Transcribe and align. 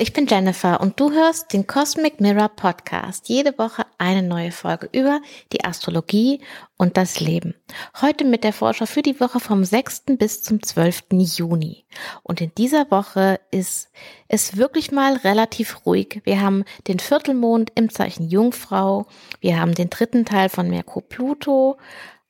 ich 0.00 0.12
bin 0.12 0.26
Jennifer 0.26 0.80
und 0.80 1.00
du 1.00 1.10
hörst 1.10 1.52
den 1.52 1.66
Cosmic 1.66 2.20
Mirror 2.20 2.50
Podcast. 2.50 3.28
Jede 3.28 3.58
Woche 3.58 3.84
eine 3.98 4.22
neue 4.22 4.52
Folge 4.52 4.88
über 4.92 5.20
die 5.52 5.64
Astrologie 5.64 6.40
und 6.76 6.96
das 6.96 7.18
Leben. 7.18 7.54
Heute 8.00 8.24
mit 8.24 8.44
der 8.44 8.52
Vorschau 8.52 8.86
für 8.86 9.02
die 9.02 9.18
Woche 9.18 9.40
vom 9.40 9.64
6. 9.64 10.04
bis 10.16 10.42
zum 10.42 10.62
12. 10.62 11.06
Juni. 11.10 11.84
Und 12.22 12.40
in 12.40 12.54
dieser 12.54 12.88
Woche 12.92 13.40
ist 13.50 13.90
es 14.28 14.56
wirklich 14.56 14.92
mal 14.92 15.16
relativ 15.16 15.84
ruhig. 15.84 16.20
Wir 16.22 16.40
haben 16.40 16.64
den 16.86 17.00
Viertelmond 17.00 17.72
im 17.74 17.90
Zeichen 17.90 18.28
Jungfrau. 18.28 19.06
Wir 19.40 19.60
haben 19.60 19.74
den 19.74 19.90
dritten 19.90 20.24
Teil 20.24 20.48
von 20.48 20.70
Merkur 20.70 21.02
Pluto 21.02 21.76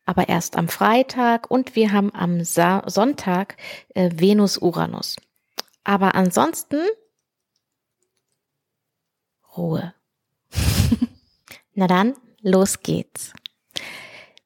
aber 0.07 0.31
erst 0.31 0.57
am 0.57 0.69
Freitag 0.69 1.51
und 1.51 1.77
wir 1.77 1.93
haben 1.93 2.15
am 2.15 2.43
Sa 2.43 2.83
Sonntag 2.87 3.59
äh, 3.95 4.09
Venus 4.15 4.57
Uranus. 4.57 5.17
Aber 5.85 6.15
ansonsten 6.15 6.79
Ruhe. 9.59 9.93
Na 11.75 11.87
dann, 11.87 12.15
los 12.41 12.83
geht's. 12.83 13.33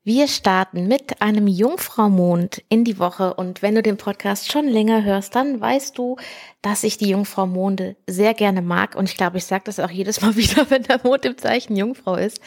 Wir 0.05 0.27
starten 0.27 0.89
mit 0.89 1.23
einem 1.23 1.47
Jungfraumond 1.47 2.65
in 2.69 2.83
die 2.83 2.99
Woche 2.99 3.35
und 3.35 3.63
wenn 3.63 3.77
du 3.77 3.83
den 3.83 3.99
Podcast 3.99 4.51
schon 4.51 4.67
länger 4.67 5.05
hörst, 5.05 5.37
dann 5.37 5.61
weißt 5.61 5.97
du, 5.97 6.17
dass 6.61 6.83
ich 6.83 6.99
die 6.99 7.11
Jungfraumonde 7.11 7.95
sehr 8.09 8.35
gerne 8.35 8.63
mag 8.63 8.97
und 8.97 9.09
ich 9.09 9.17
glaube, 9.17 9.39
ich 9.39 9.45
sage 9.45 9.63
das 9.65 9.79
auch 9.79 9.91
jedes 9.91 10.21
Mal 10.21 10.35
wieder, 10.37 10.69
wenn 10.71 10.83
der 10.83 11.01
Mond 11.05 11.25
im 11.25 11.39
Zeichen 11.39 11.77
Jungfrau 11.77 12.17
ist. 12.17 12.41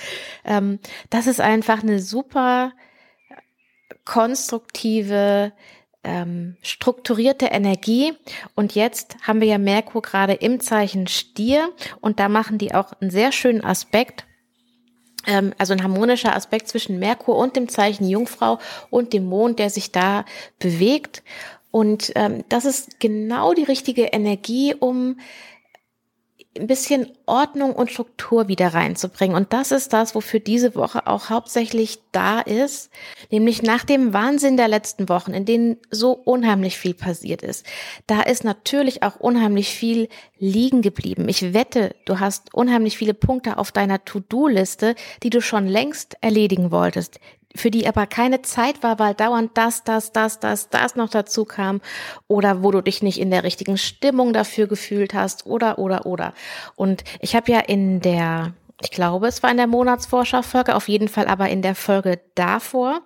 Ähm, 0.44 0.79
das 1.09 1.27
ist 1.27 1.39
einfach 1.39 1.81
eine 1.81 2.02
super 2.02 2.73
konstruktive, 4.03 5.53
ähm, 6.05 6.55
strukturierte 6.61 7.47
Energie. 7.47 8.13
Und 8.55 8.75
jetzt 8.75 9.17
haben 9.23 9.41
wir 9.41 9.47
ja 9.47 9.57
Merkur 9.57 10.01
gerade 10.01 10.33
im 10.33 10.59
Zeichen 10.59 11.07
Stier 11.07 11.69
und 11.99 12.19
da 12.19 12.29
machen 12.29 12.57
die 12.57 12.73
auch 12.73 12.93
einen 13.01 13.11
sehr 13.11 13.31
schönen 13.31 13.63
Aspekt. 13.63 14.25
Ähm, 15.27 15.53
also 15.57 15.73
ein 15.73 15.83
harmonischer 15.83 16.35
Aspekt 16.35 16.67
zwischen 16.67 16.99
Merkur 16.99 17.35
und 17.37 17.55
dem 17.55 17.67
Zeichen 17.67 18.07
Jungfrau 18.07 18.59
und 18.89 19.11
dem 19.13 19.25
Mond, 19.25 19.59
der 19.59 19.69
sich 19.69 19.91
da 19.91 20.25
bewegt. 20.59 21.23
Und 21.71 22.13
ähm, 22.15 22.45
das 22.47 22.63
ist 22.63 22.99
genau 22.99 23.53
die 23.53 23.63
richtige 23.63 24.03
Energie, 24.03 24.73
um 24.73 25.17
ein 26.57 26.67
bisschen 26.67 27.11
Ordnung 27.25 27.73
und 27.73 27.91
Struktur 27.91 28.47
wieder 28.47 28.73
reinzubringen. 28.73 29.35
Und 29.35 29.51
das 29.51 29.71
ist 29.71 29.91
das, 29.93 30.15
wofür 30.15 30.39
diese 30.39 30.75
Woche 30.75 31.05
auch 31.07 31.29
hauptsächlich 31.29 31.99
da 32.11 32.39
ist. 32.39 32.91
Nämlich 33.29 33.61
nach 33.61 33.83
dem 33.83 34.13
Wahnsinn 34.13 34.55
der 34.55 34.67
letzten 34.67 35.09
Wochen, 35.09 35.33
in 35.33 35.45
denen 35.45 35.77
so 35.91 36.11
unheimlich 36.13 36.77
viel 36.77 36.93
passiert 36.93 37.41
ist. 37.41 37.65
Da 38.07 38.21
ist 38.21 38.43
natürlich 38.43 39.03
auch 39.03 39.19
unheimlich 39.19 39.69
viel 39.69 40.07
liegen 40.37 40.81
geblieben. 40.81 41.27
Ich 41.27 41.53
wette, 41.53 41.95
du 42.05 42.19
hast 42.19 42.53
unheimlich 42.53 42.97
viele 42.97 43.13
Punkte 43.13 43.57
auf 43.57 43.71
deiner 43.71 44.05
To-Do-Liste, 44.05 44.95
die 45.23 45.29
du 45.29 45.41
schon 45.41 45.67
längst 45.67 46.17
erledigen 46.21 46.71
wolltest, 46.71 47.19
für 47.55 47.71
die 47.71 47.87
aber 47.87 48.05
keine 48.05 48.41
Zeit 48.41 48.83
war, 48.83 48.99
weil 48.99 49.13
dauernd 49.13 49.51
das, 49.55 49.83
das, 49.83 50.11
das, 50.11 50.39
das, 50.39 50.69
das 50.69 50.95
noch 50.95 51.09
dazu 51.09 51.45
kam 51.45 51.81
oder 52.27 52.63
wo 52.63 52.71
du 52.71 52.81
dich 52.81 53.01
nicht 53.01 53.19
in 53.19 53.31
der 53.31 53.43
richtigen 53.43 53.77
Stimmung 53.77 54.33
dafür 54.33 54.67
gefühlt 54.67 55.13
hast 55.13 55.45
oder, 55.45 55.79
oder, 55.79 56.05
oder. 56.05 56.33
Und 56.75 57.03
ich 57.21 57.35
habe 57.35 57.51
ja 57.51 57.59
in 57.59 58.01
der, 58.01 58.53
ich 58.81 58.91
glaube, 58.91 59.27
es 59.27 59.41
war 59.41 59.51
in 59.51 59.57
der 59.57 59.67
Monatsvorschau-Folge, 59.67 60.75
auf 60.75 60.88
jeden 60.88 61.07
Fall 61.07 61.27
aber 61.27 61.49
in 61.49 61.61
der 61.61 61.75
Folge 61.75 62.19
davor, 62.35 63.01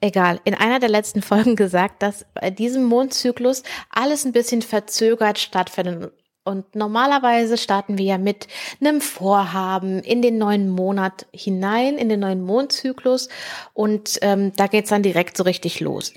egal, 0.00 0.40
in 0.44 0.54
einer 0.54 0.80
der 0.80 0.88
letzten 0.88 1.22
Folgen 1.28 1.56
gesagt, 1.56 2.02
dass 2.02 2.26
bei 2.34 2.50
diesem 2.50 2.84
Mondzyklus 2.84 3.62
alles 3.90 4.24
ein 4.24 4.32
bisschen 4.32 4.62
verzögert 4.62 5.38
stattfindet 5.38 6.12
und 6.48 6.74
normalerweise 6.74 7.56
starten 7.56 7.98
wir 7.98 8.04
ja 8.04 8.18
mit 8.18 8.48
einem 8.80 9.00
Vorhaben 9.00 10.00
in 10.00 10.22
den 10.22 10.38
neuen 10.38 10.68
Monat 10.68 11.26
hinein, 11.32 11.98
in 11.98 12.08
den 12.08 12.20
neuen 12.20 12.42
Mondzyklus. 12.42 13.28
Und 13.74 14.18
ähm, 14.22 14.52
da 14.56 14.66
geht's 14.66 14.90
dann 14.90 15.02
direkt 15.02 15.36
so 15.36 15.44
richtig 15.44 15.80
los. 15.80 16.12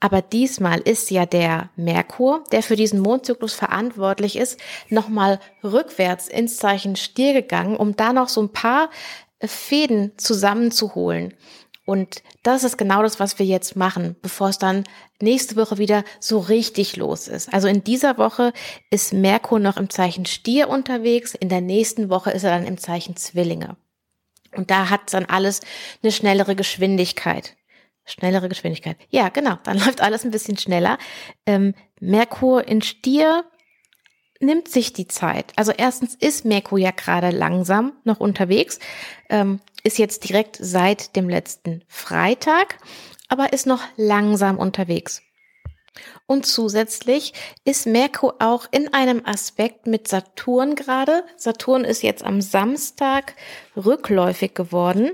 Aber 0.00 0.22
diesmal 0.22 0.80
ist 0.80 1.10
ja 1.10 1.26
der 1.26 1.70
Merkur, 1.76 2.44
der 2.52 2.62
für 2.62 2.76
diesen 2.76 3.00
Mondzyklus 3.00 3.54
verantwortlich 3.54 4.36
ist, 4.36 4.58
nochmal 4.88 5.40
rückwärts 5.62 6.28
ins 6.28 6.56
Zeichen 6.56 6.96
Stier 6.96 7.32
gegangen, 7.32 7.76
um 7.76 7.96
da 7.96 8.12
noch 8.12 8.28
so 8.28 8.40
ein 8.40 8.52
paar 8.52 8.88
Fäden 9.40 10.12
zusammenzuholen. 10.16 11.34
Und 11.84 12.22
das 12.44 12.62
ist 12.62 12.78
genau 12.78 13.02
das, 13.02 13.18
was 13.18 13.38
wir 13.38 13.46
jetzt 13.46 13.74
machen, 13.74 14.14
bevor 14.22 14.48
es 14.48 14.58
dann 14.58 14.84
nächste 15.20 15.56
Woche 15.56 15.78
wieder 15.78 16.04
so 16.20 16.38
richtig 16.38 16.96
los 16.96 17.26
ist. 17.26 17.52
Also 17.52 17.66
in 17.66 17.82
dieser 17.82 18.18
Woche 18.18 18.52
ist 18.90 19.12
Merkur 19.12 19.58
noch 19.58 19.76
im 19.76 19.90
Zeichen 19.90 20.24
Stier 20.24 20.68
unterwegs, 20.68 21.34
in 21.34 21.48
der 21.48 21.60
nächsten 21.60 22.08
Woche 22.08 22.30
ist 22.30 22.44
er 22.44 22.50
dann 22.50 22.66
im 22.66 22.78
Zeichen 22.78 23.16
Zwillinge. 23.16 23.76
Und 24.54 24.70
da 24.70 24.90
hat 24.90 25.12
dann 25.12 25.24
alles 25.24 25.60
eine 26.02 26.12
schnellere 26.12 26.54
Geschwindigkeit. 26.54 27.56
Schnellere 28.04 28.48
Geschwindigkeit. 28.48 28.96
Ja, 29.10 29.28
genau. 29.28 29.58
Dann 29.64 29.78
läuft 29.84 30.00
alles 30.00 30.24
ein 30.24 30.30
bisschen 30.30 30.58
schneller. 30.58 30.98
Ähm, 31.46 31.74
Merkur 32.00 32.66
in 32.66 32.82
Stier 32.82 33.44
nimmt 34.40 34.68
sich 34.68 34.92
die 34.92 35.06
Zeit. 35.06 35.52
Also 35.56 35.72
erstens 35.72 36.14
ist 36.16 36.44
Merkur 36.44 36.78
ja 36.78 36.90
gerade 36.90 37.30
langsam 37.30 37.92
noch 38.04 38.20
unterwegs, 38.20 38.78
ähm, 39.30 39.60
ist 39.82 39.98
jetzt 39.98 40.28
direkt 40.28 40.58
seit 40.60 41.16
dem 41.16 41.28
letzten 41.28 41.84
Freitag, 41.88 42.78
aber 43.28 43.52
ist 43.52 43.66
noch 43.66 43.82
langsam 43.96 44.58
unterwegs. 44.58 45.22
Und 46.26 46.46
zusätzlich 46.46 47.34
ist 47.64 47.86
Merkur 47.86 48.36
auch 48.38 48.66
in 48.70 48.92
einem 48.94 49.26
Aspekt 49.26 49.86
mit 49.86 50.08
Saturn 50.08 50.74
gerade. 50.74 51.24
Saturn 51.36 51.84
ist 51.84 52.02
jetzt 52.02 52.24
am 52.24 52.40
Samstag 52.40 53.34
rückläufig 53.76 54.54
geworden. 54.54 55.10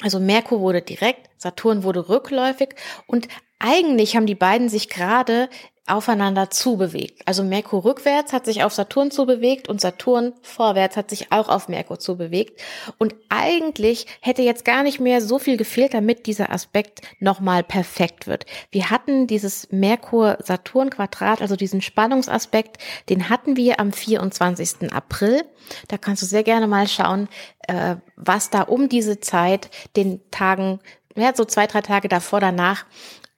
Also 0.00 0.20
Merkur 0.20 0.60
wurde 0.60 0.82
direkt, 0.82 1.30
Saturn 1.36 1.82
wurde 1.82 2.08
rückläufig 2.08 2.74
und 3.06 3.28
eigentlich 3.58 4.16
haben 4.16 4.26
die 4.26 4.34
beiden 4.34 4.68
sich 4.68 4.88
gerade 4.88 5.48
aufeinander 5.86 6.48
zubewegt. 6.48 7.22
Also 7.26 7.42
Merkur 7.42 7.84
rückwärts 7.84 8.32
hat 8.32 8.44
sich 8.44 8.62
auf 8.62 8.72
Saturn 8.72 9.10
zubewegt 9.10 9.68
und 9.68 9.80
Saturn 9.80 10.32
vorwärts 10.40 10.96
hat 10.96 11.10
sich 11.10 11.32
auch 11.32 11.48
auf 11.48 11.68
Merkur 11.68 11.98
zubewegt. 11.98 12.60
Und 12.98 13.16
eigentlich 13.28 14.06
hätte 14.20 14.42
jetzt 14.42 14.64
gar 14.64 14.84
nicht 14.84 15.00
mehr 15.00 15.20
so 15.20 15.40
viel 15.40 15.56
gefehlt, 15.56 15.92
damit 15.92 16.26
dieser 16.26 16.52
Aspekt 16.52 17.00
nochmal 17.18 17.64
perfekt 17.64 18.28
wird. 18.28 18.46
Wir 18.70 18.90
hatten 18.90 19.26
dieses 19.26 19.72
Merkur-Saturn-Quadrat, 19.72 21.42
also 21.42 21.56
diesen 21.56 21.82
Spannungsaspekt, 21.82 22.78
den 23.08 23.28
hatten 23.28 23.56
wir 23.56 23.80
am 23.80 23.92
24. 23.92 24.92
April. 24.92 25.42
Da 25.88 25.98
kannst 25.98 26.22
du 26.22 26.26
sehr 26.26 26.44
gerne 26.44 26.68
mal 26.68 26.86
schauen, 26.86 27.28
äh, 27.66 27.96
was 28.14 28.50
da 28.50 28.62
um 28.62 28.88
diese 28.88 29.18
Zeit, 29.18 29.68
den 29.96 30.20
Tagen, 30.30 30.78
ja, 31.16 31.34
so 31.34 31.44
zwei, 31.44 31.66
drei 31.66 31.80
Tage 31.80 32.08
davor, 32.08 32.38
danach 32.38 32.86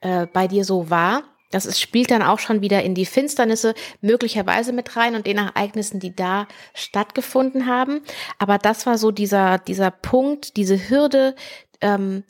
äh, 0.03 0.27
bei 0.27 0.47
dir 0.47 0.67
so 0.67 0.91
war. 0.91 1.23
Das 1.55 1.67
ist, 1.67 1.81
spielt 1.81 2.11
dann 2.11 2.23
auch 2.23 2.41
schon 2.41 2.63
wieder 2.63 2.83
in 2.83 2.97
die 2.97 3.07
Finsternisse 3.07 3.75
möglicherweise 4.01 4.73
mit 4.73 4.97
rein 4.97 5.15
und 5.15 5.25
den 5.25 5.39
Ereignissen, 5.39 6.01
die 6.01 6.15
da 6.15 6.49
stattgefunden 6.75 7.69
haben. 7.69 8.01
Aber 8.41 8.59
das 8.59 8.87
war 8.87 8.99
so 8.99 9.13
dieser, 9.13 9.59
dieser 9.59 9.93
Punkt, 9.93 10.57
diese 10.57 10.91
Hürde, 10.91 11.37
ähm, 11.81 12.25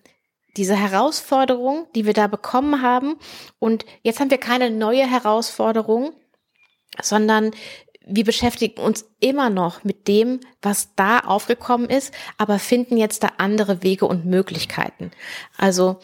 diese 0.59 0.77
Herausforderung, 0.77 1.87
die 1.95 2.05
wir 2.05 2.13
da 2.13 2.27
bekommen 2.27 2.83
haben. 2.83 3.17
Und 3.59 3.87
jetzt 4.03 4.21
haben 4.21 4.31
wir 4.31 4.37
keine 4.37 4.71
neue 4.71 5.11
Herausforderung, 5.11 6.13
sondern 7.01 7.53
wir 8.07 8.25
beschäftigen 8.25 8.79
uns 8.83 9.07
immer 9.21 9.49
noch 9.49 9.85
mit 9.85 10.07
dem, 10.07 10.41
was 10.61 10.95
da 10.97 11.21
aufgekommen 11.21 11.89
ist, 11.89 12.13
aber 12.37 12.59
finden 12.59 12.99
jetzt 12.99 13.23
da 13.23 13.33
andere 13.39 13.83
Wege 13.83 14.05
und 14.05 14.27
Möglichkeiten. 14.27 15.13
Also 15.57 15.99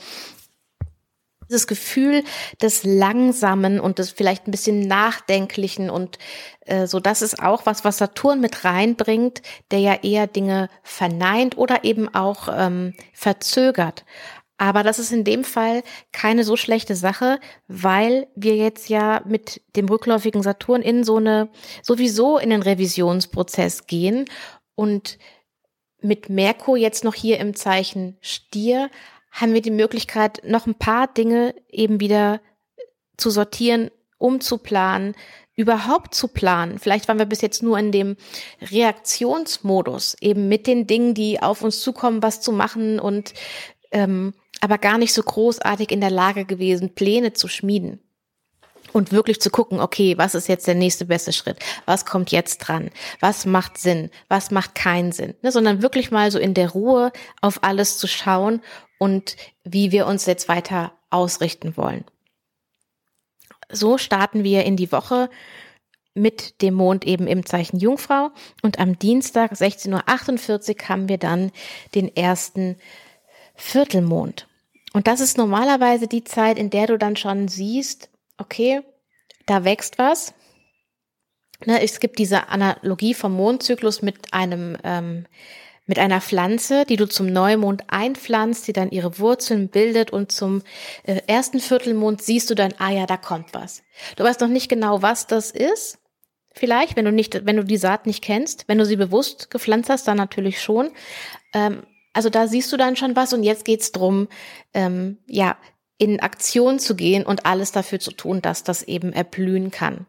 dieses 1.51 1.67
Gefühl 1.67 2.23
des 2.63 2.85
Langsamen 2.85 3.81
und 3.81 3.99
des 3.99 4.11
vielleicht 4.11 4.47
ein 4.47 4.53
bisschen 4.53 4.81
Nachdenklichen 4.87 5.91
und 5.91 6.19
äh, 6.67 6.87
so, 6.87 7.01
das 7.01 7.23
ist 7.23 7.43
auch 7.43 7.67
was, 7.67 7.85
was 7.85 7.99
Saturn 7.99 8.41
mit 8.41 8.65
reinbringt, 8.65 9.43
der 9.71 9.81
ja 9.81 9.95
eher 10.03 10.27
Dinge 10.27 10.69
verneint 10.83 11.59
oder 11.59 11.85
eben 11.85 12.15
auch 12.15 12.49
ähm, 12.51 12.95
verzögert. 13.13 14.05
Aber 14.61 14.83
das 14.83 14.99
ist 14.99 15.11
in 15.11 15.25
dem 15.25 15.43
Fall 15.43 15.83
keine 16.13 16.45
so 16.45 16.55
schlechte 16.55 16.95
Sache, 16.95 17.41
weil 17.67 18.27
wir 18.37 18.57
jetzt 18.57 18.91
ja 18.91 19.23
mit 19.25 19.63
dem 19.75 19.89
rückläufigen 19.89 20.43
Saturn 20.43 20.83
in 20.83 21.03
so 21.03 21.17
eine, 21.17 21.49
sowieso 21.83 22.37
in 22.37 22.51
den 22.51 22.61
Revisionsprozess 22.61 23.87
gehen 23.87 24.27
und 24.75 25.19
mit 26.03 26.29
Merkur 26.29 26.77
jetzt 26.77 27.05
noch 27.05 27.15
hier 27.15 27.39
im 27.39 27.57
Zeichen 27.57 28.19
Stier 28.21 28.91
haben 29.31 29.55
wir 29.55 29.63
die 29.63 29.71
Möglichkeit, 29.71 30.43
noch 30.45 30.67
ein 30.67 30.75
paar 30.75 31.07
Dinge 31.07 31.55
eben 31.69 32.01
wieder 32.01 32.41
zu 33.17 33.31
sortieren, 33.31 33.91
umzuplanen, 34.19 35.15
überhaupt 35.55 36.15
zu 36.15 36.29
planen. 36.29 36.79
Vielleicht 36.79 37.09
waren 37.09 37.19
wir 37.19 37.27
bis 37.27 37.43
jetzt 37.43 37.63
nur 37.63 37.79
in 37.79 37.93
dem 37.93 38.17
Reaktionsmodus, 38.61 40.17
eben 40.21 40.49
mit 40.49 40.67
den 40.67 40.87
Dingen, 40.87 41.15
die 41.15 41.43
auf 41.43 41.63
uns 41.63 41.81
zukommen, 41.81 42.23
was 42.23 42.41
zu 42.41 42.53
machen 42.53 42.99
und 42.99 43.35
ähm, 43.93 44.35
aber 44.61 44.79
gar 44.79 44.99
nicht 44.99 45.13
so 45.13 45.23
großartig 45.23 45.91
in 45.91 46.01
der 46.01 46.11
Lage 46.11 46.45
gewesen, 46.45 46.95
Pläne 46.95 47.33
zu 47.33 47.49
schmieden. 47.49 48.01
Und 48.93 49.13
wirklich 49.13 49.41
zu 49.41 49.51
gucken, 49.51 49.81
okay, 49.81 50.17
was 50.19 50.35
ist 50.35 50.49
jetzt 50.49 50.67
der 50.67 50.75
nächste 50.75 51.05
beste 51.05 51.33
Schritt? 51.33 51.59
Was 51.87 52.07
kommt 52.07 52.31
jetzt 52.31 52.59
dran? 52.59 52.91
Was 53.21 53.47
macht 53.47 53.79
Sinn? 53.79 54.11
Was 54.29 54.51
macht 54.51 54.75
keinen 54.75 55.13
Sinn? 55.13 55.35
Ne, 55.43 55.53
sondern 55.53 55.83
wirklich 55.83 56.11
mal 56.11 56.31
so 56.31 56.39
in 56.39 56.55
der 56.55 56.71
Ruhe 56.71 57.13
auf 57.41 57.63
alles 57.63 57.99
zu 57.99 58.07
schauen 58.07 58.61
und 58.99 59.37
wie 59.65 59.93
wir 59.93 60.07
uns 60.07 60.27
jetzt 60.27 60.49
weiter 60.49 60.93
ausrichten 61.11 61.77
wollen. 61.77 62.05
So 63.71 63.99
starten 63.99 64.45
wir 64.45 64.65
in 64.65 64.77
die 64.77 64.93
Woche 64.93 65.31
mit 66.15 66.61
dem 66.61 66.75
Mond 66.75 67.07
eben 67.07 67.27
im 67.27 67.47
Zeichen 67.47 67.79
Jungfrau 67.79 68.31
und 68.63 68.79
am 68.81 68.99
Dienstag 68.99 69.53
16.48 69.53 70.83
Uhr 70.83 70.89
haben 70.89 71.09
wir 71.09 71.19
dann 71.19 71.53
den 71.95 72.15
ersten 72.15 72.77
Viertelmond. 73.55 74.49
Und 74.93 75.07
das 75.07 75.21
ist 75.21 75.39
normalerweise 75.39 76.09
die 76.09 76.25
Zeit, 76.25 76.59
in 76.59 76.71
der 76.71 76.89
du 76.89 76.99
dann 76.99 77.17
schon 77.17 77.47
siehst, 77.47 78.10
okay, 78.41 78.83
da 79.47 79.65
wächst 79.65 79.99
was. 79.99 80.35
Ne, 81.67 81.83
es 81.83 82.01
gibt 82.01 82.19
diese 82.19 82.49
Analogie 82.49 83.15
vom 83.15 83.35
Mondzyklus 83.35 84.01
mit 84.01 84.33
einem 84.33 84.79
ähm, 84.83 85.27
mit 85.91 85.99
einer 85.99 86.21
Pflanze, 86.21 86.85
die 86.85 86.95
du 86.95 87.09
zum 87.09 87.27
Neumond 87.27 87.83
einpflanzt, 87.89 88.69
die 88.69 88.73
dann 88.73 88.93
ihre 88.93 89.19
Wurzeln 89.19 89.69
bildet 89.69 90.13
und 90.13 90.31
zum 90.31 90.63
äh, 91.03 91.21
ersten 91.27 91.59
Viertelmond 91.59 92.23
siehst 92.23 92.49
du 92.49 92.55
dann, 92.55 92.73
ah 92.79 92.91
ja, 92.91 93.07
da 93.07 93.17
kommt 93.17 93.53
was. 93.55 93.83
Du 94.15 94.23
weißt 94.23 94.41
noch 94.41 94.49
nicht 94.49 94.69
genau, 94.69 95.03
was 95.03 95.27
das 95.27 95.51
ist. 95.51 95.99
Vielleicht, 96.53 96.95
wenn 96.95 97.07
du 97.07 97.11
nicht, 97.11 97.45
wenn 97.45 97.57
du 97.57 97.65
die 97.65 97.77
Saat 97.77 98.07
nicht 98.07 98.23
kennst, 98.23 98.69
wenn 98.69 98.79
du 98.79 98.87
sie 98.87 98.95
bewusst 98.95 99.51
gepflanzt 99.51 99.91
hast, 99.91 100.07
dann 100.07 100.17
natürlich 100.17 100.63
schon. 100.63 100.93
Ähm, 101.55 101.83
also 102.13 102.31
da 102.31 102.47
siehst 102.47 102.73
du 102.73 102.77
dann 102.77 102.95
schon 102.95 103.17
was 103.17 103.33
und 103.33 103.43
jetzt 103.43 103.65
geht's 103.65 103.91
drum, 103.91 104.29
ähm, 104.73 105.19
ja, 105.27 105.57
in 106.01 106.19
Aktion 106.19 106.79
zu 106.79 106.97
gehen 106.97 107.25
und 107.25 107.45
alles 107.45 107.73
dafür 107.73 108.01
zu 108.01 108.11
tun, 108.11 108.41
dass 108.41 108.65
das 108.65 108.83
eben 108.83 109.13
erblühen 109.13 109.71
kann. 109.71 110.07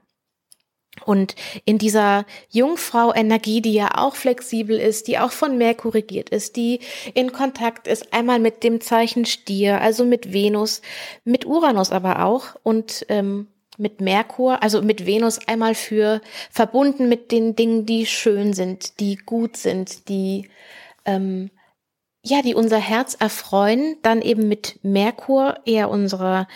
Und 1.06 1.36
in 1.66 1.78
dieser 1.78 2.26
Jungfrau-Energie, 2.50 3.62
die 3.62 3.74
ja 3.74 3.98
auch 3.98 4.16
flexibel 4.16 4.78
ist, 4.78 5.08
die 5.08 5.20
auch 5.20 5.32
von 5.32 5.58
mehr 5.58 5.76
korrigiert 5.76 6.30
ist, 6.30 6.56
die 6.56 6.80
in 7.14 7.34
Kontakt 7.34 7.88
ist, 7.88 8.14
einmal 8.14 8.40
mit 8.40 8.64
dem 8.64 8.80
Zeichen 8.80 9.26
Stier, 9.26 9.82
also 9.82 10.06
mit 10.06 10.32
Venus, 10.32 10.82
mit 11.26 11.46
Uranus 11.46 11.92
aber 11.92 12.24
auch 12.24 12.56
und 12.64 13.06
ähm, 13.10 13.48
mit 13.78 14.00
Merkur, 14.00 14.64
also 14.64 14.82
mit 14.82 15.06
Venus 15.06 15.40
einmal 15.46 15.76
für 15.76 16.22
verbunden 16.50 17.10
mit 17.10 17.32
den 17.32 17.56
Dingen, 17.56 17.86
die 17.86 18.06
schön 18.06 18.54
sind, 18.54 19.00
die 19.00 19.18
gut 19.18 19.58
sind, 19.58 20.08
die 20.08 20.50
ähm, 21.06 21.52
ja, 22.24 22.42
die 22.42 22.56
unser 22.56 22.78
Herz 22.78 23.16
erfreuen, 23.16 23.98
dann 24.04 24.22
eben 24.22 24.48
mit 24.48 24.80
Merkur 24.84 25.58
eher 25.66 25.90
unsere, 25.90 26.48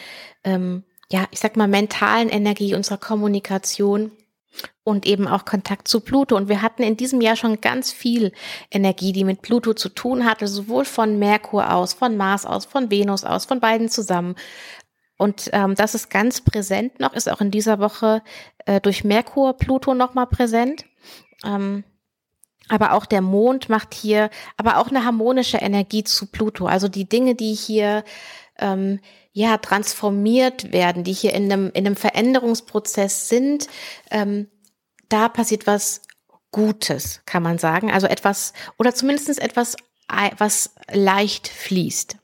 ähm, 0.44 0.84
ja, 1.12 1.26
ich 1.32 1.40
sag 1.40 1.56
mal, 1.56 1.68
mentalen 1.68 2.30
Energie, 2.30 2.76
unserer 2.76 2.98
Kommunikation 2.98 4.12
und 4.84 5.06
eben 5.06 5.28
auch 5.28 5.46
Kontakt 5.46 5.88
zu 5.88 6.00
Pluto. 6.00 6.36
Und 6.36 6.50
wir 6.50 6.62
hatten 6.62 6.84
in 6.84 6.98
diesem 6.98 7.20
Jahr 7.22 7.36
schon 7.36 7.62
ganz 7.62 7.92
viel 7.92 8.32
Energie, 8.72 9.12
die 9.12 9.24
mit 9.24 9.42
Pluto 9.42 9.74
zu 9.74 9.90
tun 9.90 10.26
hatte, 10.26 10.48
sowohl 10.48 10.86
von 10.86 11.18
Merkur 11.18 11.74
aus, 11.74 11.94
von 11.94 12.16
Mars 12.16 12.46
aus, 12.46 12.66
von 12.66 12.92
Venus 12.92 13.24
aus, 13.24 13.46
von 13.46 13.60
beiden 13.60 13.90
zusammen. 13.90 14.36
Und 15.18 15.50
ähm, 15.54 15.76
das 15.76 15.96
ist 15.96 16.10
ganz 16.10 16.42
präsent 16.42 17.00
noch, 17.00 17.14
ist 17.14 17.30
auch 17.30 17.42
in 17.42 17.50
dieser 17.50 17.80
Woche 17.80 18.22
äh, 18.66 18.82
durch 18.82 19.04
Merkur 19.04 19.58
Pluto 19.58 19.94
nochmal 19.94 20.28
präsent. 20.28 20.86
Ähm, 21.44 21.84
aber 22.70 22.94
auch 22.94 23.06
der 23.06 23.22
Mond 23.22 23.70
macht 23.70 23.94
hier, 23.94 24.30
aber 24.58 24.78
auch 24.78 24.88
eine 24.88 25.06
harmonische 25.06 25.58
Energie 25.58 26.04
zu 26.04 26.28
Pluto. 26.28 26.66
Also 26.66 26.88
die 26.88 27.08
Dinge, 27.08 27.36
die 27.36 27.54
hier 27.54 28.04
ähm, 28.58 29.00
ja 29.34 29.58
transformiert 29.58 30.72
werden, 30.72 31.04
die 31.04 31.14
hier 31.14 31.34
in 31.34 31.52
einem, 31.52 31.72
in 31.74 31.86
einem 31.86 31.96
Veränderungsprozess 31.96 33.30
sind, 33.30 33.68
ähm, 34.10 34.48
da 35.10 35.30
passiert 35.30 35.68
was 35.68 36.02
Gutes, 36.52 37.22
kann 37.26 37.44
man 37.44 37.58
sagen. 37.58 37.92
Also 37.92 38.08
etwas, 38.08 38.54
oder 38.80 38.96
zumindest 38.96 39.40
etwas, 39.40 39.76
was 40.38 40.74
leicht 40.92 41.48
fließt. 41.48 42.18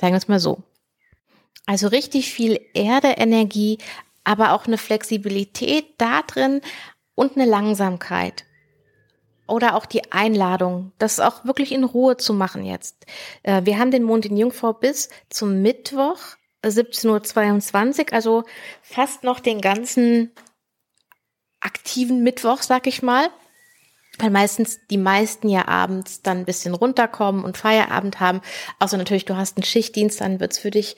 Sagen 0.00 0.12
wir 0.12 0.18
es 0.18 0.28
mal 0.28 0.40
so. 0.40 0.62
Also 1.66 1.88
richtig 1.88 2.32
viel 2.32 2.60
Erde-Energie, 2.74 3.78
aber 4.24 4.52
auch 4.52 4.66
eine 4.66 4.78
Flexibilität 4.78 5.86
da 5.98 6.22
drin 6.22 6.60
und 7.14 7.36
eine 7.36 7.44
Langsamkeit 7.44 8.45
oder 9.46 9.74
auch 9.74 9.86
die 9.86 10.12
Einladung, 10.12 10.92
das 10.98 11.20
auch 11.20 11.44
wirklich 11.44 11.72
in 11.72 11.84
Ruhe 11.84 12.16
zu 12.16 12.34
machen 12.34 12.64
jetzt. 12.64 13.06
Äh, 13.42 13.62
wir 13.64 13.78
haben 13.78 13.90
den 13.90 14.02
Mond 14.02 14.26
in 14.26 14.36
Jungfrau 14.36 14.72
bis 14.72 15.08
zum 15.30 15.62
Mittwoch 15.62 16.18
17.22 16.64 18.00
Uhr, 18.00 18.12
also 18.12 18.44
fast 18.82 19.22
noch 19.22 19.40
den 19.40 19.60
ganzen 19.60 20.32
aktiven 21.60 22.22
Mittwoch, 22.22 22.62
sag 22.62 22.86
ich 22.86 23.02
mal. 23.02 23.28
Weil 24.18 24.30
meistens 24.30 24.78
die 24.88 24.96
meisten 24.96 25.48
ja 25.48 25.68
abends 25.68 26.22
dann 26.22 26.38
ein 26.38 26.44
bisschen 26.46 26.74
runterkommen 26.74 27.44
und 27.44 27.58
Feierabend 27.58 28.18
haben. 28.18 28.40
Außer 28.78 28.96
natürlich, 28.96 29.26
du 29.26 29.36
hast 29.36 29.58
einen 29.58 29.64
Schichtdienst, 29.64 30.22
dann 30.22 30.40
wird's 30.40 30.58
für 30.58 30.70
dich 30.70 30.96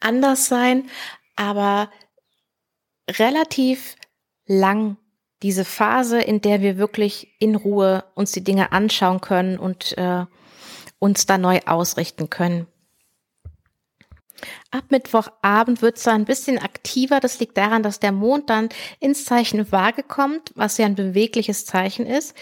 anders 0.00 0.46
sein. 0.46 0.88
Aber 1.34 1.90
relativ 3.10 3.96
lang 4.46 4.96
diese 5.42 5.64
Phase, 5.64 6.20
in 6.20 6.40
der 6.40 6.60
wir 6.60 6.78
wirklich 6.78 7.34
in 7.38 7.56
Ruhe 7.56 8.04
uns 8.14 8.32
die 8.32 8.44
Dinge 8.44 8.72
anschauen 8.72 9.20
können 9.20 9.58
und 9.58 9.96
äh, 9.98 10.24
uns 10.98 11.26
da 11.26 11.38
neu 11.38 11.60
ausrichten 11.66 12.30
können. 12.30 12.66
Ab 14.70 14.84
Mittwochabend 14.90 15.82
wird 15.82 15.98
es 15.98 16.08
ein 16.08 16.24
bisschen 16.24 16.58
aktiver. 16.58 17.20
Das 17.20 17.38
liegt 17.38 17.56
daran, 17.56 17.82
dass 17.82 18.00
der 18.00 18.12
Mond 18.12 18.50
dann 18.50 18.68
ins 18.98 19.24
Zeichen 19.24 19.70
Waage 19.70 20.02
kommt, 20.02 20.52
was 20.54 20.78
ja 20.78 20.86
ein 20.86 20.94
bewegliches 20.94 21.66
Zeichen 21.66 22.06
ist 22.06 22.34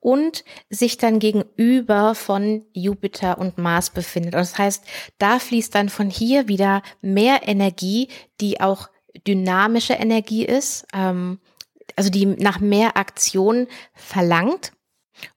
und 0.00 0.44
sich 0.68 0.96
dann 0.96 1.18
gegenüber 1.20 2.14
von 2.14 2.64
Jupiter 2.72 3.38
und 3.38 3.58
Mars 3.58 3.90
befindet. 3.90 4.34
Und 4.34 4.40
das 4.40 4.58
heißt, 4.58 4.84
da 5.18 5.38
fließt 5.38 5.74
dann 5.74 5.88
von 5.88 6.10
hier 6.10 6.48
wieder 6.48 6.82
mehr 7.00 7.46
Energie, 7.46 8.08
die 8.40 8.60
auch 8.60 8.88
dynamische 9.26 9.94
Energie 9.94 10.44
ist. 10.44 10.86
Ähm, 10.92 11.38
also 12.02 12.10
die 12.10 12.26
nach 12.26 12.58
mehr 12.58 12.96
Aktion 12.96 13.68
verlangt. 13.94 14.72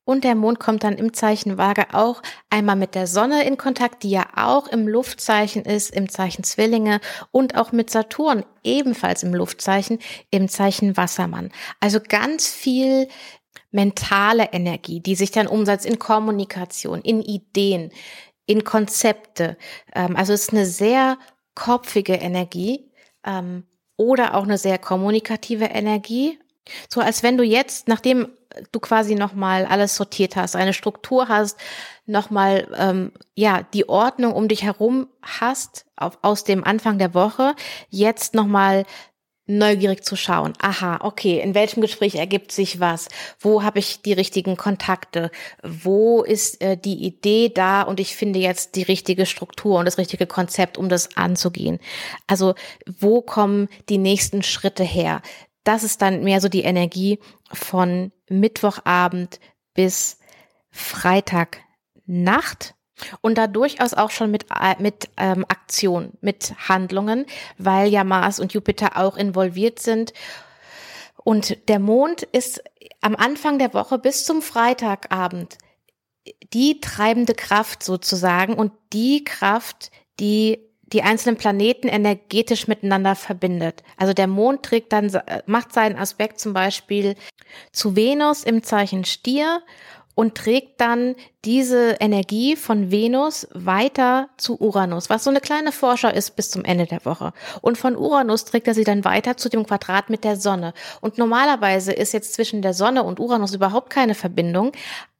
Und 0.03 0.23
der 0.23 0.33
Mond 0.33 0.59
kommt 0.59 0.83
dann 0.83 0.97
im 0.97 1.13
Zeichen 1.13 1.59
Waage 1.59 1.93
auch 1.93 2.23
einmal 2.49 2.75
mit 2.75 2.95
der 2.95 3.05
Sonne 3.05 3.45
in 3.45 3.55
Kontakt, 3.55 4.01
die 4.01 4.09
ja 4.09 4.25
auch 4.35 4.67
im 4.67 4.87
Luftzeichen 4.87 5.63
ist, 5.63 5.91
im 5.91 6.09
Zeichen 6.09 6.43
Zwillinge 6.43 7.01
und 7.29 7.55
auch 7.55 7.71
mit 7.71 7.91
Saturn 7.91 8.43
ebenfalls 8.63 9.21
im 9.21 9.35
Luftzeichen, 9.35 9.99
im 10.31 10.49
Zeichen 10.49 10.97
Wassermann. 10.97 11.51
Also 11.81 11.99
ganz 11.99 12.47
viel 12.47 13.09
mentale 13.69 14.49
Energie, 14.51 15.01
die 15.01 15.13
sich 15.13 15.29
dann 15.29 15.45
umsetzt 15.45 15.85
in 15.85 15.99
Kommunikation, 15.99 17.01
in 17.01 17.21
Ideen, 17.21 17.91
in 18.47 18.63
Konzepte. 18.63 19.55
Ähm, 19.93 20.15
also 20.15 20.33
es 20.33 20.43
ist 20.43 20.53
eine 20.53 20.65
sehr 20.65 21.19
kopfige 21.53 22.15
Energie 22.15 22.89
ähm, 23.23 23.65
oder 23.97 24.33
auch 24.33 24.43
eine 24.43 24.57
sehr 24.57 24.79
kommunikative 24.79 25.65
Energie, 25.65 26.39
so 26.89 27.01
als 27.01 27.23
wenn 27.23 27.37
du 27.37 27.43
jetzt, 27.43 27.87
nachdem 27.87 28.29
du 28.71 28.79
quasi 28.79 29.15
nochmal 29.15 29.65
alles 29.65 29.95
sortiert 29.95 30.35
hast, 30.35 30.55
eine 30.55 30.73
Struktur 30.73 31.27
hast, 31.27 31.59
nochmal 32.05 32.67
ähm, 32.77 33.11
ja 33.35 33.63
die 33.73 33.89
Ordnung 33.89 34.33
um 34.33 34.47
dich 34.47 34.63
herum 34.63 35.07
hast 35.21 35.85
auf, 35.95 36.17
aus 36.21 36.43
dem 36.43 36.63
Anfang 36.63 36.97
der 36.97 37.13
Woche, 37.13 37.55
jetzt 37.89 38.33
nochmal 38.33 38.85
neugierig 39.47 40.03
zu 40.03 40.15
schauen. 40.15 40.53
Aha, 40.59 40.99
okay, 41.01 41.39
in 41.39 41.53
welchem 41.53 41.81
Gespräch 41.81 42.15
ergibt 42.15 42.51
sich 42.51 42.79
was? 42.79 43.09
Wo 43.39 43.61
habe 43.61 43.79
ich 43.79 44.01
die 44.01 44.13
richtigen 44.13 44.57
Kontakte? 44.57 45.29
Wo 45.61 46.23
ist 46.23 46.61
äh, 46.61 46.77
die 46.77 47.05
Idee 47.05 47.49
da 47.49 47.83
und 47.83 47.99
ich 47.99 48.15
finde 48.15 48.39
jetzt 48.39 48.75
die 48.75 48.83
richtige 48.83 49.25
Struktur 49.25 49.77
und 49.77 49.85
das 49.85 49.97
richtige 49.97 50.25
Konzept, 50.25 50.77
um 50.77 50.89
das 50.89 51.15
anzugehen? 51.15 51.79
Also, 52.27 52.55
wo 52.99 53.21
kommen 53.21 53.69
die 53.89 53.99
nächsten 53.99 54.41
Schritte 54.41 54.83
her? 54.83 55.21
Das 55.65 55.83
ist 55.83 56.01
dann 56.01 56.23
mehr 56.23 56.39
so 56.39 56.47
die 56.47 56.63
Energie 56.63 57.19
von 57.51 58.13
Mittwochabend 58.29 59.41
bis 59.73 60.19
Freitagnacht 60.71 62.75
und 63.21 63.37
da 63.37 63.47
durchaus 63.47 63.93
auch 63.93 64.11
schon 64.11 64.31
mit, 64.31 64.45
äh, 64.51 64.75
mit 64.79 65.09
ähm, 65.17 65.45
Aktion, 65.49 66.13
mit 66.21 66.53
Handlungen, 66.69 67.25
weil 67.57 67.89
ja 67.89 68.03
Mars 68.03 68.39
und 68.39 68.53
Jupiter 68.53 68.97
auch 68.97 69.17
involviert 69.17 69.79
sind. 69.79 70.13
Und 71.23 71.67
der 71.67 71.79
Mond 71.79 72.23
ist 72.23 72.63
am 73.01 73.15
Anfang 73.15 73.59
der 73.59 73.73
Woche 73.73 73.97
bis 73.97 74.25
zum 74.25 74.41
Freitagabend 74.41 75.57
die 76.53 76.79
treibende 76.79 77.33
Kraft 77.33 77.83
sozusagen 77.83 78.53
und 78.53 78.71
die 78.93 79.23
Kraft, 79.23 79.91
die 80.19 80.59
die 80.93 81.01
einzelnen 81.01 81.37
Planeten 81.37 81.87
energetisch 81.87 82.67
miteinander 82.67 83.15
verbindet. 83.15 83.83
Also 83.97 84.13
der 84.13 84.27
Mond 84.27 84.63
trägt 84.63 84.93
dann, 84.93 85.11
macht 85.45 85.73
seinen 85.73 85.97
Aspekt 85.97 86.39
zum 86.39 86.53
Beispiel 86.53 87.15
zu 87.71 87.95
Venus 87.95 88.43
im 88.43 88.63
Zeichen 88.63 89.05
Stier 89.05 89.61
und 90.15 90.35
trägt 90.35 90.79
dann 90.79 91.15
diese 91.43 91.97
Energie 91.99 92.55
von 92.55 92.89
Venus 92.89 93.47
weiter 93.53 94.29
zu 94.37 94.59
Uranus, 94.59 95.09
was 95.09 95.25
so 95.25 95.29
eine 95.29 95.41
kleine 95.41 95.73
Forscher 95.73 96.13
ist 96.13 96.37
bis 96.37 96.49
zum 96.49 96.63
Ende 96.63 96.85
der 96.85 97.03
Woche. 97.05 97.33
Und 97.61 97.77
von 97.77 97.97
Uranus 97.97 98.45
trägt 98.45 98.67
er 98.67 98.73
sie 98.73 98.85
dann 98.85 99.03
weiter 99.03 99.37
zu 99.37 99.49
dem 99.49 99.65
Quadrat 99.65 100.09
mit 100.09 100.23
der 100.23 100.37
Sonne. 100.37 100.73
Und 101.01 101.17
normalerweise 101.17 101.91
ist 101.91 102.13
jetzt 102.13 102.33
zwischen 102.33 102.61
der 102.61 102.73
Sonne 102.73 103.03
und 103.03 103.19
Uranus 103.19 103.53
überhaupt 103.53 103.89
keine 103.89 104.15
Verbindung, 104.15 104.71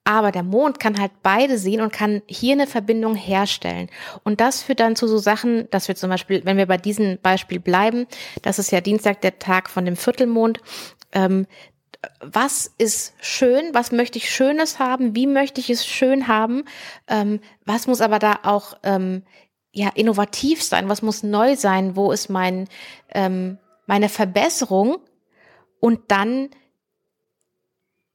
aber 0.06 0.32
der 0.32 0.44
Mond 0.44 0.80
kann 0.80 1.00
halt 1.00 1.12
beide 1.24 1.58
sehen 1.58 1.82
und 1.82 1.92
kann 1.92 2.22
hier 2.28 2.54
eine 2.54 2.68
Verbindung 2.68 3.16
herstellen. 3.16 3.90
Und 4.24 4.40
das 4.40 4.62
führt 4.62 4.80
dann 4.80 4.96
zu 4.96 5.08
so 5.08 5.18
Sachen, 5.18 5.68
dass 5.72 5.88
wir 5.88 5.96
zum 5.96 6.12
Beispiel, 6.12 6.46
wenn 6.46 6.58
wir 6.58 6.68
bei 6.68 6.78
diesem 6.78 7.20
Beispiel 7.22 7.60
bleiben, 7.60 8.06
das 8.44 8.60
ist 8.60 8.72
ja 8.72 8.82
Dienstag 8.82 9.22
der 9.22 9.40
Tag 9.40 9.70
von 9.70 9.84
dem 9.84 9.96
Viertelmond, 9.96 10.62
ähm, 11.12 11.48
was 12.22 12.72
ist 12.78 13.16
schön, 13.20 13.74
was 13.74 13.92
möchte 13.92 14.20
ich 14.20 14.30
Schönes 14.30 14.78
haben, 14.78 15.16
wie 15.16 15.26
möchte 15.26 15.60
ich 15.60 15.72
es 15.72 15.88
schön 15.88 16.28
haben, 16.28 16.66
ähm, 17.08 17.40
was 17.66 17.88
muss 17.88 18.00
aber 18.00 18.20
da 18.20 18.40
auch 18.44 18.78
ähm, 18.84 19.24
ja 19.72 19.90
innovativ 19.96 20.62
sein, 20.62 20.88
was 20.88 21.02
muss 21.02 21.24
neu 21.24 21.56
sein, 21.56 21.96
wo 21.96 22.12
ist 22.12 22.30
mein 22.30 22.68
ähm, 23.14 23.58
meine 23.88 24.10
Verbesserung 24.10 24.98
und 25.80 26.00
dann 26.10 26.50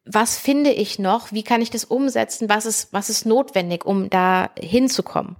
was 0.05 0.39
finde 0.39 0.71
ich 0.71 0.99
noch, 0.99 1.33
wie 1.33 1.43
kann 1.43 1.63
ich 1.63 1.71
das 1.71 1.85
umsetzen, 1.85 2.49
was 2.49 2.67
ist 2.67 2.93
was 2.93 3.11
ist 3.11 3.27
notwendig, 3.27 3.85
um 3.85 4.11
da 4.11 4.51
hinzukommen. 4.59 5.37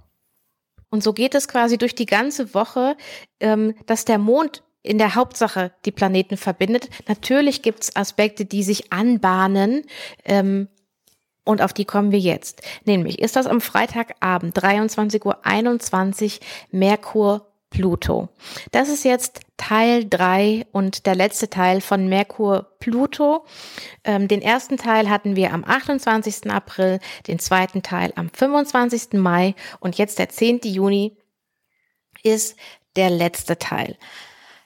Und 0.89 1.03
so 1.03 1.13
geht 1.13 1.35
es 1.35 1.47
quasi 1.47 1.77
durch 1.77 1.95
die 1.95 2.05
ganze 2.05 2.53
Woche, 2.53 2.97
ähm, 3.39 3.75
dass 3.85 4.05
der 4.05 4.17
Mond 4.17 4.63
in 4.83 4.97
der 4.97 5.15
Hauptsache 5.15 5.71
die 5.85 5.91
Planeten 5.91 6.37
verbindet. 6.37 6.89
Natürlich 7.07 7.61
gibt's 7.61 7.95
Aspekte, 7.95 8.45
die 8.45 8.63
sich 8.63 8.91
anbahnen, 8.91 9.83
ähm, 10.25 10.67
und 11.43 11.61
auf 11.61 11.73
die 11.73 11.85
kommen 11.85 12.11
wir 12.11 12.19
jetzt. 12.19 12.61
Nämlich 12.85 13.19
ist 13.19 13.35
das 13.35 13.47
am 13.47 13.61
Freitagabend 13.61 14.57
23.21 14.57 15.25
Uhr 15.25 16.39
Merkur 16.71 17.50
Pluto. 17.71 18.29
Das 18.71 18.89
ist 18.89 19.03
jetzt 19.03 19.39
Teil 19.57 20.05
drei 20.07 20.67
und 20.71 21.05
der 21.07 21.15
letzte 21.15 21.49
Teil 21.49 21.81
von 21.81 22.07
Merkur 22.07 22.67
Pluto. 22.79 23.45
Ähm, 24.03 24.27
den 24.27 24.41
ersten 24.41 24.77
Teil 24.77 25.09
hatten 25.09 25.35
wir 25.35 25.53
am 25.53 25.63
28. 25.63 26.51
April, 26.51 26.99
den 27.27 27.39
zweiten 27.39 27.81
Teil 27.81 28.13
am 28.15 28.29
25. 28.29 29.13
Mai 29.13 29.55
und 29.79 29.97
jetzt 29.97 30.19
der 30.19 30.29
10. 30.29 30.59
Juni 30.65 31.17
ist 32.23 32.57
der 32.97 33.09
letzte 33.09 33.57
Teil. 33.57 33.97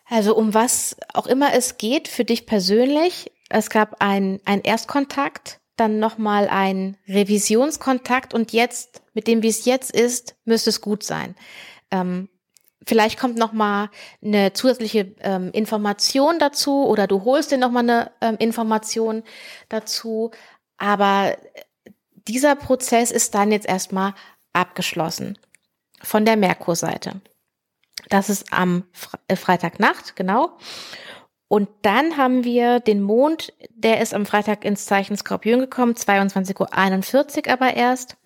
Also 0.07 0.35
um 0.35 0.53
was 0.53 0.97
auch 1.13 1.27
immer 1.27 1.53
es 1.53 1.77
geht 1.77 2.07
für 2.07 2.25
dich 2.25 2.45
persönlich. 2.45 3.31
Es 3.49 3.69
gab 3.69 4.01
ein, 4.01 4.39
ein 4.45 4.61
Erstkontakt, 4.61 5.59
dann 5.77 5.99
nochmal 5.99 6.47
ein 6.47 6.97
Revisionskontakt 7.07 8.33
und 8.33 8.51
jetzt, 8.51 9.03
mit 9.13 9.27
dem 9.27 9.43
wie 9.43 9.49
es 9.49 9.65
jetzt 9.65 9.91
ist, 9.91 10.35
müsste 10.43 10.71
es 10.71 10.81
gut 10.81 11.03
sein. 11.03 11.35
Ähm, 11.91 12.29
vielleicht 12.85 13.19
kommt 13.19 13.37
nochmal 13.37 13.89
eine 14.23 14.53
zusätzliche 14.53 15.13
ähm, 15.19 15.51
Information 15.51 16.39
dazu 16.39 16.85
oder 16.85 17.07
du 17.07 17.23
holst 17.25 17.51
dir 17.51 17.57
nochmal 17.57 17.83
eine 17.83 18.11
ähm, 18.21 18.35
Information 18.39 19.23
dazu. 19.69 20.31
Aber 20.77 21.37
dieser 22.27 22.55
Prozess 22.55 23.11
ist 23.11 23.35
dann 23.35 23.51
jetzt 23.51 23.67
erstmal 23.67 24.13
abgeschlossen 24.53 25.37
von 26.01 26.25
der 26.25 26.37
Merkur-Seite. 26.37 27.21
Das 28.09 28.29
ist 28.29 28.51
am 28.53 28.83
Fre 28.91 29.17
äh, 29.27 29.35
Freitagnacht, 29.35 30.15
genau. 30.15 30.57
Und 31.47 31.69
dann 31.83 32.17
haben 32.17 32.43
wir 32.43 32.79
den 32.79 33.01
Mond, 33.01 33.53
der 33.69 34.01
ist 34.01 34.13
am 34.13 34.25
Freitag 34.25 34.65
ins 34.65 34.85
Zeichen 34.85 35.15
Skorpion 35.15 35.59
gekommen, 35.59 35.93
22.41 35.93 37.47
Uhr 37.47 37.53
aber 37.53 37.75
erst. 37.75 38.17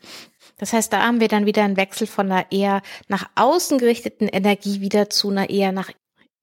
Das 0.60 0.74
heißt, 0.74 0.94
da 0.94 1.02
haben 1.02 1.20
wir 1.20 1.30
dann 1.30 1.46
wieder 1.46 1.64
einen 1.64 1.78
Wechsel 1.78 2.06
von 2.06 2.32
einer 2.32 2.52
eher 2.52 2.82
nach 3.08 3.30
außen 3.36 3.80
gerichteten 3.80 4.28
Energie 4.28 4.82
wieder 4.82 5.10
zu 5.10 5.30
einer 5.30 5.50
eher 5.50 5.72
nach 5.72 5.90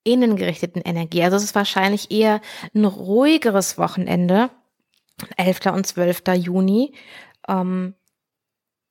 innen 0.02 0.37
gerichteten 0.37 0.80
Energie. 0.80 1.23
Also 1.23 1.37
es 1.37 1.44
ist 1.44 1.54
wahrscheinlich 1.54 2.11
eher 2.11 2.40
ein 2.75 2.85
ruhigeres 2.85 3.76
Wochenende, 3.76 4.50
11. 5.37 5.66
und 5.66 5.87
12. 5.87 6.23
Juni. 6.35 6.94
Ähm, 7.46 7.94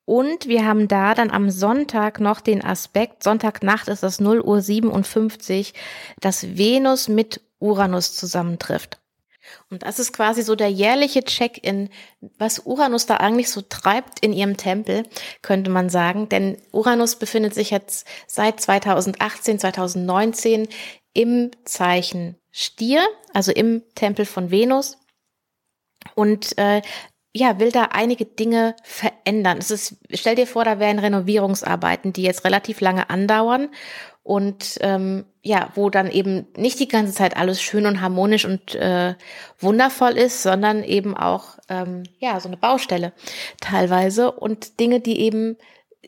und 0.05 0.47
wir 0.47 0.65
haben 0.65 0.87
da 0.87 1.15
dann 1.15 1.31
am 1.31 1.49
Sonntag 1.49 2.19
noch 2.19 2.39
den 2.39 2.63
Aspekt, 2.63 3.23
Sonntagnacht 3.23 3.87
ist 3.87 4.03
das 4.03 4.19
0 4.19 4.39
Uhr 4.41 4.61
57, 4.61 5.73
dass 6.21 6.57
Venus 6.57 7.07
mit 7.07 7.41
Uranus 7.59 8.15
zusammentrifft. 8.15 8.99
Und 9.69 9.83
das 9.83 9.99
ist 9.99 10.13
quasi 10.13 10.41
so 10.41 10.55
der 10.55 10.69
jährliche 10.69 11.23
Check-in, 11.23 11.89
was 12.37 12.59
Uranus 12.65 13.05
da 13.05 13.17
eigentlich 13.17 13.49
so 13.49 13.61
treibt 13.61 14.19
in 14.19 14.33
ihrem 14.33 14.57
Tempel, 14.57 15.03
könnte 15.41 15.69
man 15.69 15.89
sagen. 15.89 16.29
Denn 16.29 16.57
Uranus 16.71 17.17
befindet 17.17 17.53
sich 17.53 17.71
jetzt 17.71 18.07
seit 18.27 18.59
2018, 18.59 19.59
2019 19.59 20.67
im 21.13 21.51
Zeichen 21.63 22.37
Stier, 22.51 23.05
also 23.33 23.51
im 23.51 23.83
Tempel 23.95 24.25
von 24.25 24.51
Venus. 24.51 24.97
Und 26.13 26.57
äh, 26.57 26.81
ja, 27.33 27.59
will 27.59 27.71
da 27.71 27.89
einige 27.91 28.25
Dinge 28.25 28.75
verändern. 28.83 29.57
Es 29.57 29.69
ist, 29.69 29.97
stell 30.13 30.35
dir 30.35 30.47
vor, 30.47 30.63
da 30.63 30.79
wären 30.79 30.99
Renovierungsarbeiten, 30.99 32.13
die 32.13 32.23
jetzt 32.23 32.45
relativ 32.45 32.79
lange 32.79 33.09
andauern 33.09 33.69
und 34.25 34.79
ähm, 34.81 35.25
ja, 35.43 35.69
wo 35.75 35.91
dann 35.91 36.09
eben 36.09 36.47
nicht 36.57 36.79
die 36.79 36.87
ganze 36.87 37.13
Zeit 37.13 37.37
alles 37.37 37.61
schön 37.61 37.85
und 37.85 38.01
harmonisch 38.01 38.43
und 38.43 38.73
äh, 38.73 39.13
wundervoll 39.59 40.13
ist, 40.13 40.41
sondern 40.41 40.83
eben 40.83 41.15
auch 41.15 41.59
ähm, 41.69 42.01
ja 42.17 42.39
so 42.39 42.49
eine 42.49 42.57
Baustelle 42.57 43.13
teilweise 43.61 44.31
und 44.31 44.79
Dinge, 44.79 44.99
die 44.99 45.19
eben 45.19 45.57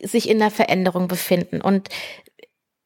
sich 0.02 0.30
in 0.30 0.40
der 0.40 0.50
Veränderung 0.50 1.08
befinden. 1.08 1.62
Und 1.62 1.90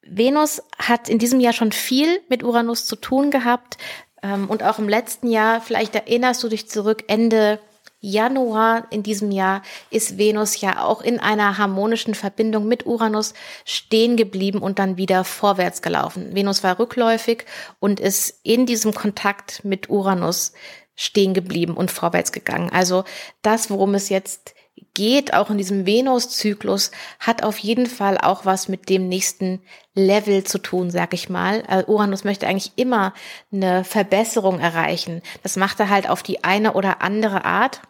Venus 0.02 0.64
hat 0.78 1.08
in 1.08 1.18
diesem 1.18 1.40
Jahr 1.40 1.54
schon 1.54 1.72
viel 1.72 2.20
mit 2.28 2.44
Uranus 2.44 2.86
zu 2.86 2.98
tun 2.98 3.32
gehabt 3.32 3.78
ähm, 4.22 4.50
und 4.50 4.64
auch 4.64 4.80
im 4.80 4.90
letzten 4.90 5.30
Jahr. 5.30 5.62
Vielleicht 5.62 5.96
erinnerst 5.96 6.44
du 6.44 6.50
dich 6.50 6.68
zurück 6.68 7.06
Ende 7.08 7.60
Januar 8.02 8.88
in 8.90 9.04
diesem 9.04 9.32
Jahr 9.32 9.62
ist 9.92 10.18
Venus 10.18 10.60
ja 10.60 10.84
auch 10.84 11.02
in 11.02 11.20
einer 11.20 11.60
harmonischen 11.60 12.16
Verbindung 12.16 12.68
mit 12.68 12.88
Uranus 12.88 13.36
stehen 13.64 14.18
geblieben 14.18 14.58
und 14.58 14.80
dann 14.80 14.98
wieder 14.98 15.24
vorwärts 15.24 15.84
gelaufen. 15.84 16.36
Venus 16.36 16.64
war 16.64 16.80
rückläufig 16.80 17.46
und 17.80 18.00
ist 18.00 18.40
in 18.42 18.66
diesem 18.66 18.94
Kontakt 18.94 19.64
mit 19.64 19.90
Uranus 19.90 20.54
stehen 20.96 21.36
geblieben 21.36 21.76
und 21.78 21.92
vorwärts 21.92 22.32
gegangen. 22.32 22.72
Also 22.72 23.04
das, 23.44 23.70
worum 23.70 23.94
es 23.94 24.10
jetzt 24.10 24.56
geht, 24.94 25.34
auch 25.34 25.50
in 25.50 25.58
diesem 25.58 25.86
Venus-Zyklus, 25.86 26.92
hat 27.20 27.44
auf 27.44 27.60
jeden 27.60 27.86
Fall 27.86 28.18
auch 28.18 28.46
was 28.46 28.68
mit 28.68 28.90
dem 28.90 29.08
nächsten 29.08 29.62
Level 29.94 30.44
zu 30.44 30.58
tun, 30.58 30.90
sag 30.90 31.14
ich 31.14 31.30
mal. 31.30 31.64
Also 31.68 31.88
Uranus 31.88 32.24
möchte 32.24 32.48
eigentlich 32.48 32.74
immer 32.78 33.14
eine 33.52 33.84
Verbesserung 33.84 34.60
erreichen. 34.60 35.22
Das 35.44 35.56
macht 35.56 35.80
er 35.80 35.90
halt 35.90 36.10
auf 36.10 36.24
die 36.24 36.44
eine 36.44 36.74
oder 36.74 37.02
andere 37.02 37.46
Art 37.46 37.82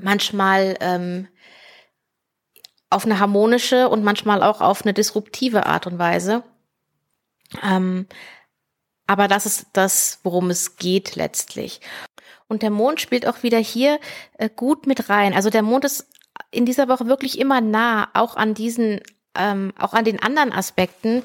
manchmal 0.00 0.76
ähm, 0.80 1.28
auf 2.90 3.04
eine 3.04 3.18
harmonische 3.18 3.88
und 3.88 4.02
manchmal 4.02 4.42
auch 4.42 4.60
auf 4.60 4.82
eine 4.82 4.94
disruptive 4.94 5.66
Art 5.66 5.86
und 5.86 5.98
Weise. 5.98 6.42
Ähm, 7.62 8.06
aber 9.06 9.28
das 9.28 9.46
ist 9.46 9.66
das, 9.72 10.20
worum 10.22 10.50
es 10.50 10.76
geht 10.76 11.16
letztlich. 11.16 11.80
Und 12.46 12.62
der 12.62 12.70
Mond 12.70 13.00
spielt 13.00 13.26
auch 13.26 13.42
wieder 13.42 13.58
hier 13.58 14.00
äh, 14.38 14.48
gut 14.54 14.86
mit 14.86 15.08
rein. 15.08 15.34
Also 15.34 15.50
der 15.50 15.62
Mond 15.62 15.84
ist 15.84 16.06
in 16.50 16.66
dieser 16.66 16.88
Woche 16.88 17.06
wirklich 17.06 17.38
immer 17.38 17.60
nah, 17.60 18.08
auch 18.14 18.36
an 18.36 18.54
diesen, 18.54 19.00
ähm, 19.36 19.72
auch 19.78 19.92
an 19.92 20.04
den 20.04 20.22
anderen 20.22 20.52
Aspekten. 20.52 21.22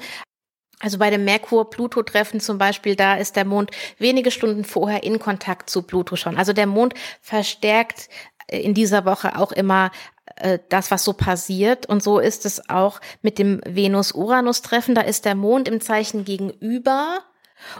Also 0.80 0.98
bei 0.98 1.08
dem 1.08 1.24
Merkur-Pluto-Treffen 1.24 2.40
zum 2.40 2.58
Beispiel, 2.58 2.94
da 2.94 3.14
ist 3.14 3.36
der 3.36 3.46
Mond 3.46 3.70
wenige 3.98 4.30
Stunden 4.30 4.64
vorher 4.64 5.02
in 5.02 5.18
Kontakt 5.18 5.70
zu 5.70 5.82
Pluto 5.82 6.16
schon. 6.16 6.36
Also 6.36 6.52
der 6.52 6.66
Mond 6.66 6.94
verstärkt 7.22 8.10
in 8.48 8.74
dieser 8.74 9.04
Woche 9.04 9.38
auch 9.38 9.52
immer 9.52 9.90
äh, 10.36 10.58
das, 10.68 10.90
was 10.90 11.04
so 11.04 11.12
passiert. 11.12 11.86
Und 11.86 12.02
so 12.02 12.18
ist 12.18 12.46
es 12.46 12.68
auch 12.68 13.00
mit 13.22 13.38
dem 13.38 13.60
Venus-Uranus-Treffen. 13.66 14.94
Da 14.94 15.02
ist 15.02 15.24
der 15.24 15.34
Mond 15.34 15.68
im 15.68 15.80
Zeichen 15.80 16.24
gegenüber. 16.24 17.20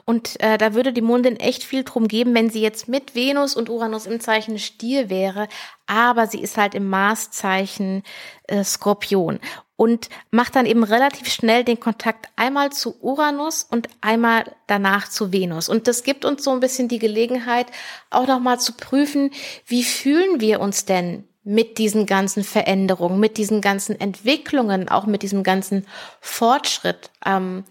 Und 0.04 0.40
äh, 0.40 0.58
da 0.58 0.74
würde 0.74 0.92
die 0.92 1.00
Mondin 1.00 1.36
echt 1.36 1.64
viel 1.64 1.84
drum 1.84 2.08
geben, 2.08 2.34
wenn 2.34 2.50
sie 2.50 2.60
jetzt 2.60 2.88
mit 2.88 3.14
Venus 3.14 3.54
und 3.54 3.68
Uranus 3.68 4.06
im 4.06 4.20
Zeichen 4.20 4.58
Stier 4.58 5.10
wäre, 5.10 5.48
aber 5.86 6.26
sie 6.26 6.40
ist 6.40 6.56
halt 6.56 6.74
im 6.74 6.88
Marszeichen 6.88 8.02
äh, 8.48 8.64
Skorpion 8.64 9.40
und 9.76 10.08
macht 10.30 10.56
dann 10.56 10.66
eben 10.66 10.84
relativ 10.84 11.28
schnell 11.28 11.64
den 11.64 11.80
Kontakt 11.80 12.28
einmal 12.36 12.70
zu 12.70 12.96
Uranus 13.00 13.66
und 13.68 13.88
einmal 14.00 14.44
danach 14.66 15.08
zu 15.08 15.32
Venus. 15.32 15.68
Und 15.68 15.88
das 15.88 16.04
gibt 16.04 16.24
uns 16.24 16.44
so 16.44 16.52
ein 16.52 16.60
bisschen 16.60 16.88
die 16.88 16.98
Gelegenheit, 17.00 17.66
auch 18.10 18.26
nochmal 18.26 18.60
zu 18.60 18.74
prüfen, 18.74 19.30
wie 19.66 19.82
fühlen 19.82 20.40
wir 20.40 20.60
uns 20.60 20.84
denn 20.84 21.24
mit 21.42 21.76
diesen 21.76 22.06
ganzen 22.06 22.42
Veränderungen, 22.42 23.20
mit 23.20 23.36
diesen 23.36 23.60
ganzen 23.60 24.00
Entwicklungen, 24.00 24.88
auch 24.88 25.04
mit 25.06 25.22
diesem 25.22 25.42
ganzen 25.42 25.86
Fortschritt. 26.20 27.10
Ähm, 27.24 27.64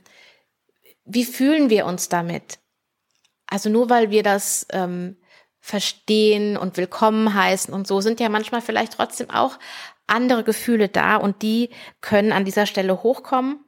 wie 1.06 1.26
fühlen 1.26 1.70
wir 1.70 1.86
uns 1.86 2.10
damit? 2.10 2.60
Also 3.48 3.70
nur 3.70 3.90
weil 3.90 4.10
wir 4.10 4.24
das 4.24 4.66
ähm, 4.72 5.18
verstehen 5.60 6.58
und 6.58 6.78
willkommen 6.78 7.34
heißen 7.34 7.74
und 7.74 7.88
so 7.88 8.02
sind 8.02 8.20
ja 8.20 8.30
manchmal 8.30 8.62
vielleicht 8.62 8.94
trotzdem 8.94 9.30
auch 9.30 9.60
andere 10.08 10.44
Gefühle 10.44 10.90
da 10.90 11.16
und 11.16 11.42
die 11.42 11.70
können 12.02 12.32
an 12.32 12.46
dieser 12.46 12.66
Stelle 12.66 13.04
hochkommen. 13.04 13.64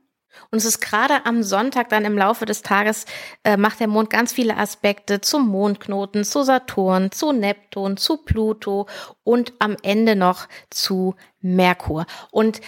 Und 0.51 0.57
es 0.57 0.65
ist 0.65 0.81
gerade 0.81 1.25
am 1.25 1.43
Sonntag 1.43 1.87
dann 1.87 2.03
im 2.03 2.17
Laufe 2.17 2.45
des 2.45 2.61
Tages 2.61 3.05
äh, 3.45 3.55
macht 3.55 3.79
der 3.79 3.87
Mond 3.87 4.09
ganz 4.09 4.33
viele 4.33 4.57
Aspekte 4.57 5.21
zum 5.21 5.47
Mondknoten, 5.47 6.25
zu 6.25 6.43
Saturn, 6.43 7.11
zu 7.11 7.31
Neptun, 7.31 7.95
zu 7.95 8.17
Pluto 8.17 8.87
und 9.23 9.53
am 9.59 9.77
Ende 9.81 10.17
noch 10.17 10.47
zu 10.69 11.15
Merkur. 11.39 12.05
Und 12.31 12.59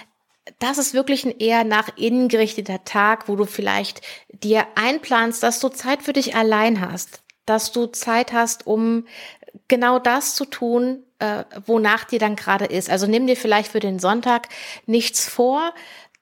das 0.59 0.77
ist 0.77 0.93
wirklich 0.93 1.25
ein 1.25 1.37
eher 1.37 1.63
nach 1.63 1.89
innen 1.97 2.27
gerichteter 2.27 2.83
Tag, 2.83 3.27
wo 3.27 3.35
du 3.35 3.45
vielleicht 3.45 4.01
dir 4.31 4.65
einplanst, 4.75 5.43
dass 5.43 5.59
du 5.59 5.69
Zeit 5.69 6.03
für 6.03 6.13
dich 6.13 6.35
allein 6.35 6.81
hast, 6.81 7.21
dass 7.45 7.71
du 7.71 7.87
Zeit 7.87 8.33
hast, 8.33 8.67
um 8.67 9.05
genau 9.67 9.99
das 9.99 10.35
zu 10.35 10.45
tun, 10.45 11.03
äh, 11.19 11.43
wonach 11.65 12.03
dir 12.03 12.19
dann 12.19 12.35
gerade 12.35 12.65
ist. 12.65 12.89
Also 12.89 13.07
nimm 13.07 13.27
dir 13.27 13.35
vielleicht 13.35 13.71
für 13.71 13.79
den 13.79 13.99
Sonntag 13.99 14.49
nichts 14.85 15.27
vor, 15.27 15.73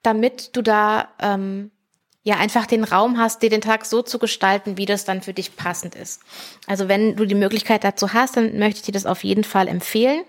damit 0.02 0.56
du 0.56 0.62
da 0.62 1.10
ähm, 1.20 1.72
ja 2.24 2.38
einfach 2.38 2.66
den 2.66 2.84
Raum 2.84 3.18
hast, 3.18 3.42
dir 3.42 3.50
den 3.50 3.62
Tag 3.62 3.86
so 3.86 4.02
zu 4.02 4.20
gestalten, 4.20 4.78
wie 4.78 4.86
das 4.86 5.06
dann 5.06 5.22
für 5.22 5.34
dich 5.34 5.56
passend 5.56 5.96
ist. 5.96 6.22
Also 6.68 6.88
wenn 6.88 7.16
du 7.16 7.26
die 7.26 7.36
Möglichkeit 7.36 7.84
dazu 7.84 8.14
hast, 8.14 8.38
dann 8.38 8.58
möchte 8.58 8.80
ich 8.80 8.86
dir 8.86 8.94
das 8.94 9.06
auf 9.06 9.24
jeden 9.24 9.44
Fall 9.44 9.68
empfehlen. 9.68 10.24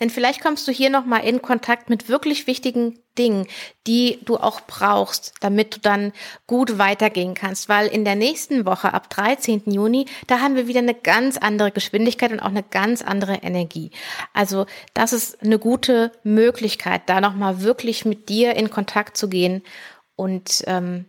Denn 0.00 0.10
vielleicht 0.10 0.40
kommst 0.40 0.66
du 0.66 0.72
hier 0.72 0.90
nochmal 0.90 1.24
in 1.24 1.42
Kontakt 1.42 1.88
mit 1.90 2.08
wirklich 2.08 2.46
wichtigen 2.46 2.98
Dingen, 3.16 3.46
die 3.86 4.18
du 4.24 4.36
auch 4.36 4.60
brauchst, 4.62 5.34
damit 5.40 5.76
du 5.76 5.80
dann 5.80 6.12
gut 6.46 6.78
weitergehen 6.78 7.34
kannst. 7.34 7.68
Weil 7.68 7.86
in 7.88 8.04
der 8.04 8.14
nächsten 8.14 8.64
Woche 8.64 8.94
ab 8.94 9.10
13. 9.10 9.62
Juni, 9.66 10.06
da 10.26 10.40
haben 10.40 10.56
wir 10.56 10.66
wieder 10.68 10.80
eine 10.80 10.94
ganz 10.94 11.36
andere 11.36 11.70
Geschwindigkeit 11.70 12.32
und 12.32 12.40
auch 12.40 12.46
eine 12.46 12.62
ganz 12.62 13.02
andere 13.02 13.36
Energie. 13.36 13.90
Also 14.32 14.66
das 14.94 15.12
ist 15.12 15.42
eine 15.42 15.58
gute 15.58 16.12
Möglichkeit, 16.22 17.02
da 17.06 17.20
nochmal 17.20 17.62
wirklich 17.62 18.04
mit 18.04 18.28
dir 18.28 18.54
in 18.54 18.70
Kontakt 18.70 19.16
zu 19.16 19.28
gehen 19.28 19.62
und 20.16 20.64
ähm, 20.66 21.06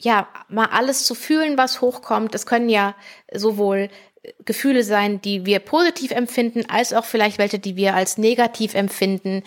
ja, 0.00 0.28
mal 0.48 0.66
alles 0.66 1.04
zu 1.06 1.16
fühlen, 1.16 1.58
was 1.58 1.80
hochkommt. 1.80 2.34
Es 2.34 2.46
können 2.46 2.68
ja 2.68 2.94
sowohl 3.34 3.90
Gefühle 4.44 4.82
sein, 4.82 5.20
die 5.20 5.46
wir 5.46 5.60
positiv 5.60 6.10
empfinden, 6.10 6.64
als 6.68 6.92
auch 6.92 7.04
vielleicht 7.04 7.38
welche, 7.38 7.58
die 7.58 7.76
wir 7.76 7.94
als 7.94 8.18
negativ 8.18 8.74
empfinden. 8.74 9.42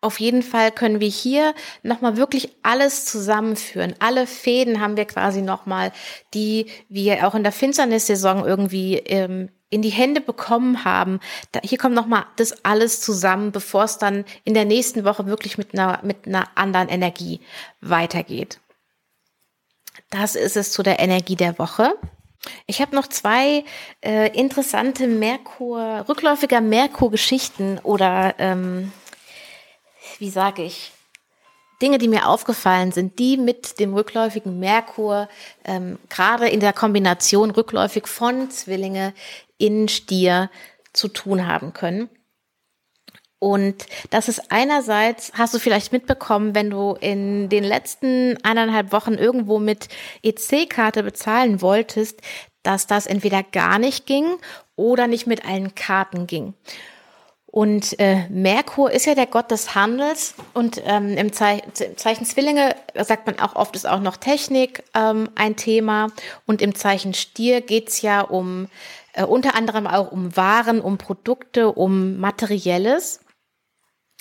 Auf 0.00 0.18
jeden 0.18 0.42
Fall 0.42 0.72
können 0.72 1.00
wir 1.00 1.08
hier 1.08 1.54
nochmal 1.82 2.16
wirklich 2.16 2.50
alles 2.62 3.04
zusammenführen. 3.04 3.94
Alle 3.98 4.26
Fäden 4.26 4.80
haben 4.80 4.96
wir 4.96 5.04
quasi 5.04 5.42
nochmal, 5.42 5.92
die 6.34 6.66
wir 6.88 7.26
auch 7.26 7.34
in 7.34 7.42
der 7.42 7.52
Finsternissaison 7.52 8.44
irgendwie 8.44 8.96
ähm, 8.96 9.50
in 9.70 9.82
die 9.82 9.90
Hände 9.90 10.20
bekommen 10.20 10.84
haben. 10.84 11.20
Da, 11.52 11.60
hier 11.62 11.78
kommt 11.78 11.94
nochmal 11.94 12.26
das 12.36 12.64
alles 12.64 13.00
zusammen, 13.00 13.52
bevor 13.52 13.84
es 13.84 13.98
dann 13.98 14.24
in 14.44 14.54
der 14.54 14.64
nächsten 14.64 15.04
Woche 15.04 15.26
wirklich 15.26 15.56
mit 15.56 15.72
einer, 15.72 16.00
mit 16.02 16.26
einer 16.26 16.48
anderen 16.56 16.88
Energie 16.88 17.40
weitergeht. 17.80 18.58
Das 20.10 20.34
ist 20.34 20.56
es 20.56 20.72
zu 20.72 20.82
der 20.82 20.98
Energie 20.98 21.36
der 21.36 21.58
Woche. 21.58 21.94
Ich 22.66 22.80
habe 22.80 22.96
noch 22.96 23.06
zwei 23.06 23.64
äh, 24.02 24.28
interessante 24.38 25.06
Merkur, 25.06 26.06
rückläufiger 26.08 26.60
Merkur-Geschichten 26.60 27.78
oder 27.82 28.34
ähm, 28.38 28.92
wie 30.18 30.30
sage 30.30 30.62
ich, 30.62 30.92
Dinge, 31.82 31.98
die 31.98 32.08
mir 32.08 32.28
aufgefallen 32.28 32.92
sind, 32.92 33.18
die 33.18 33.36
mit 33.36 33.80
dem 33.80 33.94
rückläufigen 33.94 34.58
Merkur, 34.58 35.28
ähm, 35.64 35.98
gerade 36.08 36.48
in 36.48 36.60
der 36.60 36.72
Kombination 36.72 37.50
rückläufig 37.50 38.06
von 38.06 38.50
Zwillinge 38.50 39.14
in 39.56 39.88
Stier 39.88 40.50
zu 40.92 41.08
tun 41.08 41.46
haben 41.46 41.72
können. 41.72 42.10
Und 43.40 43.86
das 44.10 44.28
ist 44.28 44.52
einerseits, 44.52 45.32
hast 45.34 45.54
du 45.54 45.58
vielleicht 45.58 45.92
mitbekommen, 45.92 46.54
wenn 46.54 46.68
du 46.68 46.92
in 47.00 47.48
den 47.48 47.64
letzten 47.64 48.36
eineinhalb 48.44 48.92
Wochen 48.92 49.14
irgendwo 49.14 49.58
mit 49.58 49.88
EC-Karte 50.22 51.02
bezahlen 51.02 51.62
wolltest, 51.62 52.20
dass 52.62 52.86
das 52.86 53.06
entweder 53.06 53.42
gar 53.42 53.78
nicht 53.78 54.06
ging 54.06 54.26
oder 54.76 55.06
nicht 55.06 55.26
mit 55.26 55.46
allen 55.46 55.74
Karten 55.74 56.26
ging. 56.26 56.52
Und 57.46 57.98
äh, 57.98 58.28
Merkur 58.28 58.92
ist 58.92 59.06
ja 59.06 59.16
der 59.16 59.26
Gott 59.26 59.50
des 59.50 59.74
Handels 59.74 60.34
und 60.54 60.80
ähm, 60.84 61.16
im, 61.16 61.32
Ze 61.32 61.60
im 61.80 61.96
Zeichen 61.96 62.24
Zwillinge 62.24 62.76
sagt 62.94 63.26
man 63.26 63.40
auch 63.40 63.56
oft 63.56 63.74
ist 63.74 63.88
auch 63.88 63.98
noch 63.98 64.18
Technik 64.18 64.84
ähm, 64.94 65.30
ein 65.34 65.56
Thema 65.56 66.08
und 66.46 66.62
im 66.62 66.76
Zeichen 66.76 67.12
Stier 67.12 67.60
geht's 67.60 68.02
ja 68.02 68.20
um 68.20 68.68
äh, 69.14 69.24
unter 69.24 69.56
anderem 69.56 69.88
auch 69.88 70.12
um 70.12 70.36
Waren, 70.36 70.80
um 70.80 70.96
Produkte, 70.96 71.72
um 71.72 72.18
Materielles. 72.18 73.20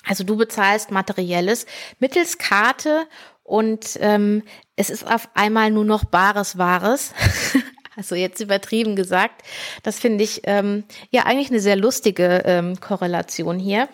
Also 0.06 0.24
du 0.24 0.38
bezahlst 0.38 0.92
Materielles 0.92 1.66
mittels 2.00 2.38
Karte 2.38 3.08
und 3.44 3.98
ähm, 4.00 4.44
es 4.76 4.90
ist 4.90 5.06
auf 5.06 5.30
einmal 5.34 5.72
nur 5.72 5.86
noch 5.86 6.06
bares 6.06 6.58
Wahres. 6.58 7.14
also 7.96 8.16
jetzt 8.16 8.40
übertrieben 8.40 8.96
gesagt. 8.96 9.44
Das 9.84 10.00
finde 10.00 10.24
ich 10.24 10.42
ähm, 10.46 10.84
ja 11.10 11.24
eigentlich 11.26 11.50
eine 11.50 11.60
sehr 11.60 11.76
lustige 11.76 12.44
ähm, 12.46 12.80
Korrelation 12.80 13.60
hier. 13.60 13.90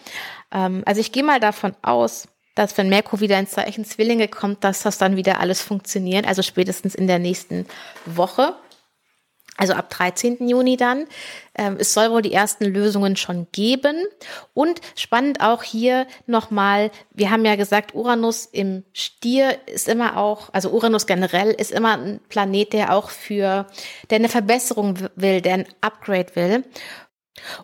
Ähm, 0.51 0.83
also 0.85 1.01
ich 1.01 1.11
gehe 1.11 1.23
mal 1.23 1.39
davon 1.39 1.75
aus, 1.81 2.27
dass 2.55 2.77
wenn 2.77 2.89
Merkur 2.89 3.19
wieder 3.19 3.37
ins 3.37 3.51
Zeichen 3.51 3.85
Zwillinge 3.85 4.27
kommt, 4.27 4.63
dass 4.63 4.83
das 4.83 4.97
dann 4.97 5.17
wieder 5.17 5.39
alles 5.39 5.61
funktioniert. 5.61 6.27
Also 6.27 6.41
spätestens 6.41 6.95
in 6.95 7.07
der 7.07 7.19
nächsten 7.19 7.65
Woche 8.05 8.55
also 9.58 9.73
ab 9.73 9.89
13. 9.89 10.47
Juni 10.47 10.75
dann. 10.75 11.08
Ähm, 11.58 11.77
es 11.79 11.93
soll 11.93 12.12
wohl 12.12 12.21
die 12.21 12.34
ersten 12.34 12.65
Lösungen 12.65 13.15
schon 13.15 13.47
geben. 13.51 13.95
Und 14.53 14.81
spannend 14.95 15.41
auch 15.41 15.63
hier 15.63 16.08
nochmal, 16.27 16.91
wir 17.12 17.31
haben 17.31 17.45
ja 17.45 17.55
gesagt, 17.55 17.95
Uranus 17.95 18.45
im 18.45 18.84
Stier 18.93 19.58
ist 19.67 19.88
immer 19.88 20.17
auch, 20.17 20.49
also 20.53 20.71
Uranus 20.71 21.08
generell 21.08 21.51
ist 21.51 21.71
immer 21.71 21.97
ein 21.97 22.19
Planet, 22.27 22.73
der 22.73 22.93
auch 22.93 23.10
für, 23.10 23.67
der 24.10 24.17
eine 24.17 24.29
Verbesserung 24.29 24.99
will, 25.15 25.41
der 25.41 25.53
ein 25.53 25.67
Upgrade 25.81 26.36
will. 26.36 26.63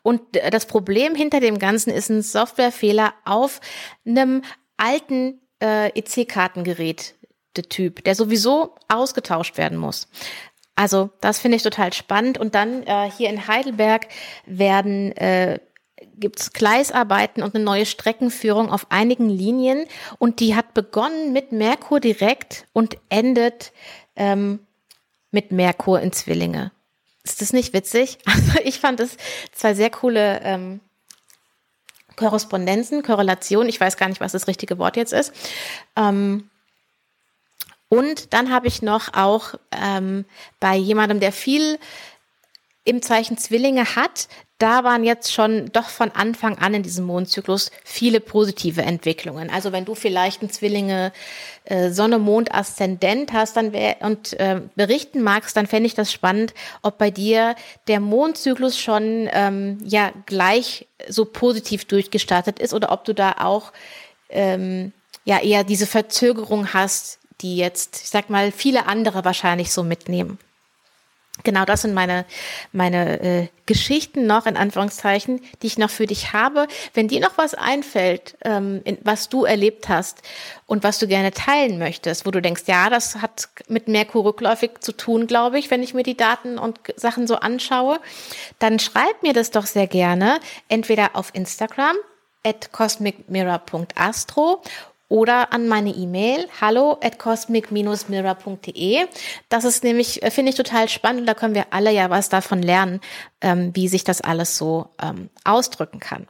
Und 0.01 0.21
das 0.51 0.65
Problem 0.65 1.15
hinter 1.15 1.39
dem 1.39 1.59
Ganzen 1.59 1.91
ist 1.91 2.09
ein 2.09 2.21
Softwarefehler 2.21 3.13
auf 3.25 3.59
einem 4.05 4.43
alten 4.77 5.41
äh, 5.61 5.89
EC-Kartengerät 5.89 7.15
Typ, 7.53 8.05
der 8.05 8.15
sowieso 8.15 8.75
ausgetauscht 8.87 9.57
werden 9.57 9.77
muss. 9.77 10.07
Also 10.81 11.11
das 11.21 11.37
finde 11.37 11.57
ich 11.57 11.61
total 11.61 11.93
spannend. 11.93 12.39
Und 12.39 12.55
dann 12.55 12.81
äh, 12.87 13.07
hier 13.15 13.29
in 13.29 13.45
Heidelberg 13.47 14.07
werden 14.47 15.15
äh, 15.15 15.59
gibt's 16.15 16.53
Gleisarbeiten 16.53 17.43
und 17.43 17.53
eine 17.53 17.63
neue 17.63 17.85
Streckenführung 17.85 18.71
auf 18.71 18.87
einigen 18.89 19.29
Linien. 19.29 19.85
Und 20.17 20.39
die 20.39 20.55
hat 20.55 20.73
begonnen 20.73 21.33
mit 21.33 21.51
Merkur 21.51 21.99
direkt 21.99 22.65
und 22.73 22.97
endet 23.09 23.73
ähm, 24.15 24.65
mit 25.29 25.51
Merkur 25.51 25.99
in 25.99 26.13
Zwillinge. 26.13 26.71
Ist 27.23 27.41
das 27.41 27.53
nicht 27.53 27.73
witzig? 27.73 28.17
Also 28.25 28.59
ich 28.63 28.79
fand 28.79 29.01
es 29.01 29.17
zwei 29.51 29.75
sehr 29.75 29.91
coole 29.91 30.41
ähm, 30.43 30.79
Korrespondenzen, 32.15 33.03
Korrelationen. 33.03 33.69
Ich 33.69 33.79
weiß 33.79 33.97
gar 33.97 34.09
nicht, 34.09 34.19
was 34.19 34.31
das 34.31 34.47
richtige 34.47 34.79
Wort 34.79 34.97
jetzt 34.97 35.13
ist. 35.13 35.31
Ähm, 35.95 36.49
und 37.91 38.33
dann 38.33 38.53
habe 38.53 38.67
ich 38.67 38.81
noch 38.81 39.13
auch 39.15 39.55
ähm, 39.73 40.23
bei 40.61 40.77
jemandem, 40.77 41.19
der 41.19 41.33
viel 41.33 41.77
im 42.85 43.01
Zeichen 43.01 43.37
Zwillinge 43.37 43.97
hat, 43.97 44.29
da 44.59 44.85
waren 44.85 45.03
jetzt 45.03 45.33
schon 45.33 45.73
doch 45.73 45.89
von 45.89 46.09
Anfang 46.11 46.57
an 46.57 46.73
in 46.73 46.83
diesem 46.83 47.03
Mondzyklus 47.03 47.69
viele 47.83 48.21
positive 48.21 48.81
Entwicklungen. 48.81 49.49
Also 49.49 49.73
wenn 49.73 49.83
du 49.83 49.93
vielleicht 49.93 50.41
ein 50.41 50.49
Zwillinge 50.49 51.11
äh, 51.65 51.89
Sonne, 51.89 52.17
Mond, 52.17 52.53
Aszendent 52.53 53.33
hast 53.33 53.57
dann 53.57 53.73
wär, 53.73 53.97
und 53.99 54.39
äh, 54.39 54.61
berichten 54.75 55.21
magst, 55.21 55.57
dann 55.57 55.67
fände 55.67 55.87
ich 55.87 55.93
das 55.93 56.13
spannend, 56.13 56.53
ob 56.83 56.97
bei 56.97 57.11
dir 57.11 57.55
der 57.89 57.99
Mondzyklus 57.99 58.79
schon 58.79 59.27
ähm, 59.33 59.79
ja 59.83 60.13
gleich 60.27 60.87
so 61.09 61.25
positiv 61.25 61.83
durchgestartet 61.83 62.57
ist 62.57 62.73
oder 62.73 62.93
ob 62.93 63.03
du 63.03 63.13
da 63.13 63.33
auch 63.39 63.73
ähm, 64.29 64.93
ja 65.25 65.39
eher 65.41 65.65
diese 65.65 65.87
Verzögerung 65.87 66.73
hast, 66.73 67.20
die 67.41 67.57
jetzt, 67.57 68.01
ich 68.03 68.09
sag 68.09 68.29
mal, 68.29 68.51
viele 68.51 68.85
andere 68.85 69.25
wahrscheinlich 69.25 69.71
so 69.71 69.83
mitnehmen. 69.83 70.39
Genau, 71.43 71.65
das 71.65 71.81
sind 71.81 71.93
meine, 71.93 72.25
meine 72.71 73.19
äh, 73.21 73.47
Geschichten 73.65 74.27
noch, 74.27 74.45
in 74.45 74.57
Anführungszeichen, 74.57 75.41
die 75.61 75.67
ich 75.67 75.77
noch 75.77 75.89
für 75.89 76.05
dich 76.05 76.33
habe. 76.33 76.67
Wenn 76.93 77.07
dir 77.07 77.19
noch 77.19 77.37
was 77.37 77.53
einfällt, 77.53 78.37
ähm, 78.43 78.81
in, 78.83 78.97
was 79.03 79.29
du 79.29 79.45
erlebt 79.45 79.89
hast 79.89 80.21
und 80.67 80.83
was 80.83 80.99
du 80.99 81.07
gerne 81.07 81.31
teilen 81.31 81.79
möchtest, 81.79 82.25
wo 82.25 82.31
du 82.31 82.41
denkst, 82.41 82.63
ja, 82.67 82.89
das 82.89 83.15
hat 83.21 83.49
mit 83.67 83.87
Merkur 83.87 84.25
rückläufig 84.25 84.81
zu 84.81 84.91
tun, 84.91 85.25
glaube 85.25 85.57
ich, 85.57 85.71
wenn 85.71 85.81
ich 85.81 85.93
mir 85.93 86.03
die 86.03 86.17
Daten 86.17 86.57
und 86.57 86.79
Sachen 86.95 87.25
so 87.27 87.37
anschaue, 87.37 87.99
dann 88.59 88.77
schreib 88.77 89.23
mir 89.23 89.33
das 89.33 89.51
doch 89.51 89.65
sehr 89.65 89.87
gerne, 89.87 90.39
entweder 90.67 91.11
auf 91.15 91.31
Instagram 91.33 91.95
at 92.43 92.71
cosmicmirror.astro 92.71 94.61
oder 95.11 95.51
an 95.51 95.67
meine 95.67 95.89
E-Mail 95.89 96.47
hallo 96.61 96.97
at 97.01 97.19
cosmic-mirror.de. 97.19 99.05
Das 99.49 99.65
ist 99.65 99.83
nämlich, 99.83 100.23
äh, 100.23 100.31
finde 100.31 100.51
ich 100.51 100.55
total 100.55 100.87
spannend. 100.87 101.27
Da 101.27 101.33
können 101.33 101.53
wir 101.53 101.65
alle 101.71 101.91
ja 101.91 102.09
was 102.09 102.29
davon 102.29 102.63
lernen, 102.63 103.01
ähm, 103.41 103.75
wie 103.75 103.89
sich 103.89 104.05
das 104.05 104.21
alles 104.21 104.57
so 104.57 104.87
ähm, 105.01 105.29
ausdrücken 105.43 105.99
kann. 105.99 106.27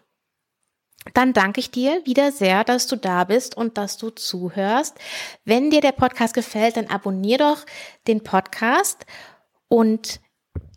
Dann 1.13 1.33
danke 1.33 1.59
ich 1.59 1.69
dir 1.69 2.01
wieder 2.05 2.31
sehr, 2.31 2.63
dass 2.63 2.87
du 2.87 2.95
da 2.95 3.23
bist 3.23 3.55
und 3.55 3.77
dass 3.77 3.97
du 3.97 4.09
zuhörst. 4.09 4.97
Wenn 5.45 5.69
dir 5.69 5.81
der 5.81 5.91
Podcast 5.91 6.33
gefällt, 6.33 6.75
dann 6.75 6.87
abonnier 6.87 7.37
doch 7.37 7.65
den 8.07 8.23
Podcast 8.23 9.05
und 9.67 10.19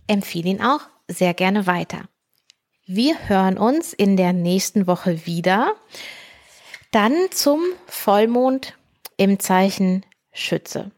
empfehle 0.06 0.50
ihn 0.50 0.62
auch 0.62 0.80
sehr 1.08 1.32
gerne 1.32 1.66
weiter. 1.66 2.02
Wir 2.86 3.28
hören 3.28 3.56
uns 3.56 3.94
in 3.94 4.18
der 4.18 4.34
nächsten 4.34 4.86
Woche 4.86 5.24
wieder. 5.24 5.72
Dann 6.94 7.16
zum 7.32 7.60
Vollmond 7.88 8.74
im 9.16 9.40
Zeichen 9.40 10.06
Schütze. 10.32 10.92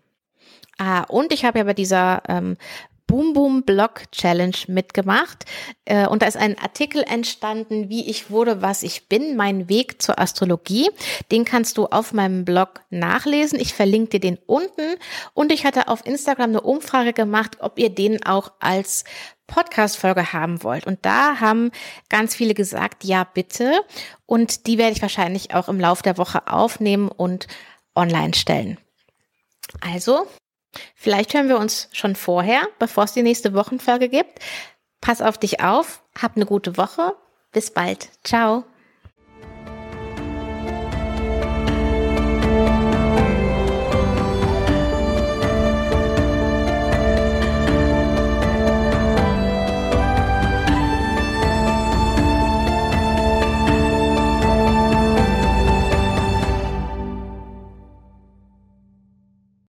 Ah, 0.76 1.04
und 1.04 1.32
ich 1.32 1.46
habe 1.46 1.56
ja 1.56 1.64
bei 1.64 1.72
dieser 1.72 2.22
ähm, 2.28 2.58
Boom 3.06 3.32
Boom 3.32 3.62
Blog 3.62 4.02
Challenge 4.12 4.56
mitgemacht. 4.66 5.46
Äh, 5.86 6.06
und 6.06 6.20
da 6.20 6.26
ist 6.26 6.36
ein 6.36 6.58
Artikel 6.58 7.02
entstanden, 7.02 7.88
wie 7.88 8.10
ich 8.10 8.30
wurde, 8.30 8.60
was 8.60 8.82
ich 8.82 9.08
bin, 9.08 9.36
mein 9.36 9.70
Weg 9.70 10.02
zur 10.02 10.18
Astrologie. 10.18 10.90
Den 11.30 11.46
kannst 11.46 11.78
du 11.78 11.86
auf 11.86 12.12
meinem 12.12 12.44
Blog 12.44 12.82
nachlesen. 12.90 13.58
Ich 13.58 13.72
verlinke 13.72 14.18
dir 14.18 14.20
den 14.20 14.38
unten. 14.44 14.96
Und 15.32 15.50
ich 15.50 15.64
hatte 15.64 15.88
auf 15.88 16.04
Instagram 16.04 16.50
eine 16.50 16.60
Umfrage 16.60 17.14
gemacht, 17.14 17.56
ob 17.60 17.78
ihr 17.78 17.88
den 17.88 18.22
auch 18.22 18.52
als 18.60 19.04
Podcast-Folge 19.46 20.32
haben 20.32 20.62
wollt. 20.62 20.86
Und 20.86 21.04
da 21.04 21.40
haben 21.40 21.70
ganz 22.08 22.34
viele 22.34 22.54
gesagt, 22.54 23.04
ja, 23.04 23.24
bitte. 23.24 23.80
Und 24.26 24.66
die 24.66 24.78
werde 24.78 24.92
ich 24.92 25.02
wahrscheinlich 25.02 25.54
auch 25.54 25.68
im 25.68 25.80
Laufe 25.80 26.02
der 26.02 26.18
Woche 26.18 26.46
aufnehmen 26.46 27.08
und 27.08 27.46
online 27.94 28.34
stellen. 28.34 28.78
Also, 29.80 30.26
Vielleicht 30.94 31.34
hören 31.34 31.48
wir 31.48 31.58
uns 31.58 31.88
schon 31.92 32.16
vorher, 32.16 32.66
bevor 32.78 33.04
es 33.04 33.12
die 33.12 33.22
nächste 33.22 33.54
Wochenfolge 33.54 34.08
gibt. 34.08 34.40
Pass 35.00 35.22
auf 35.22 35.38
dich 35.38 35.60
auf, 35.60 36.02
hab 36.20 36.36
eine 36.36 36.46
gute 36.46 36.76
Woche. 36.76 37.14
Bis 37.52 37.70
bald. 37.70 38.08
Ciao. 38.24 38.64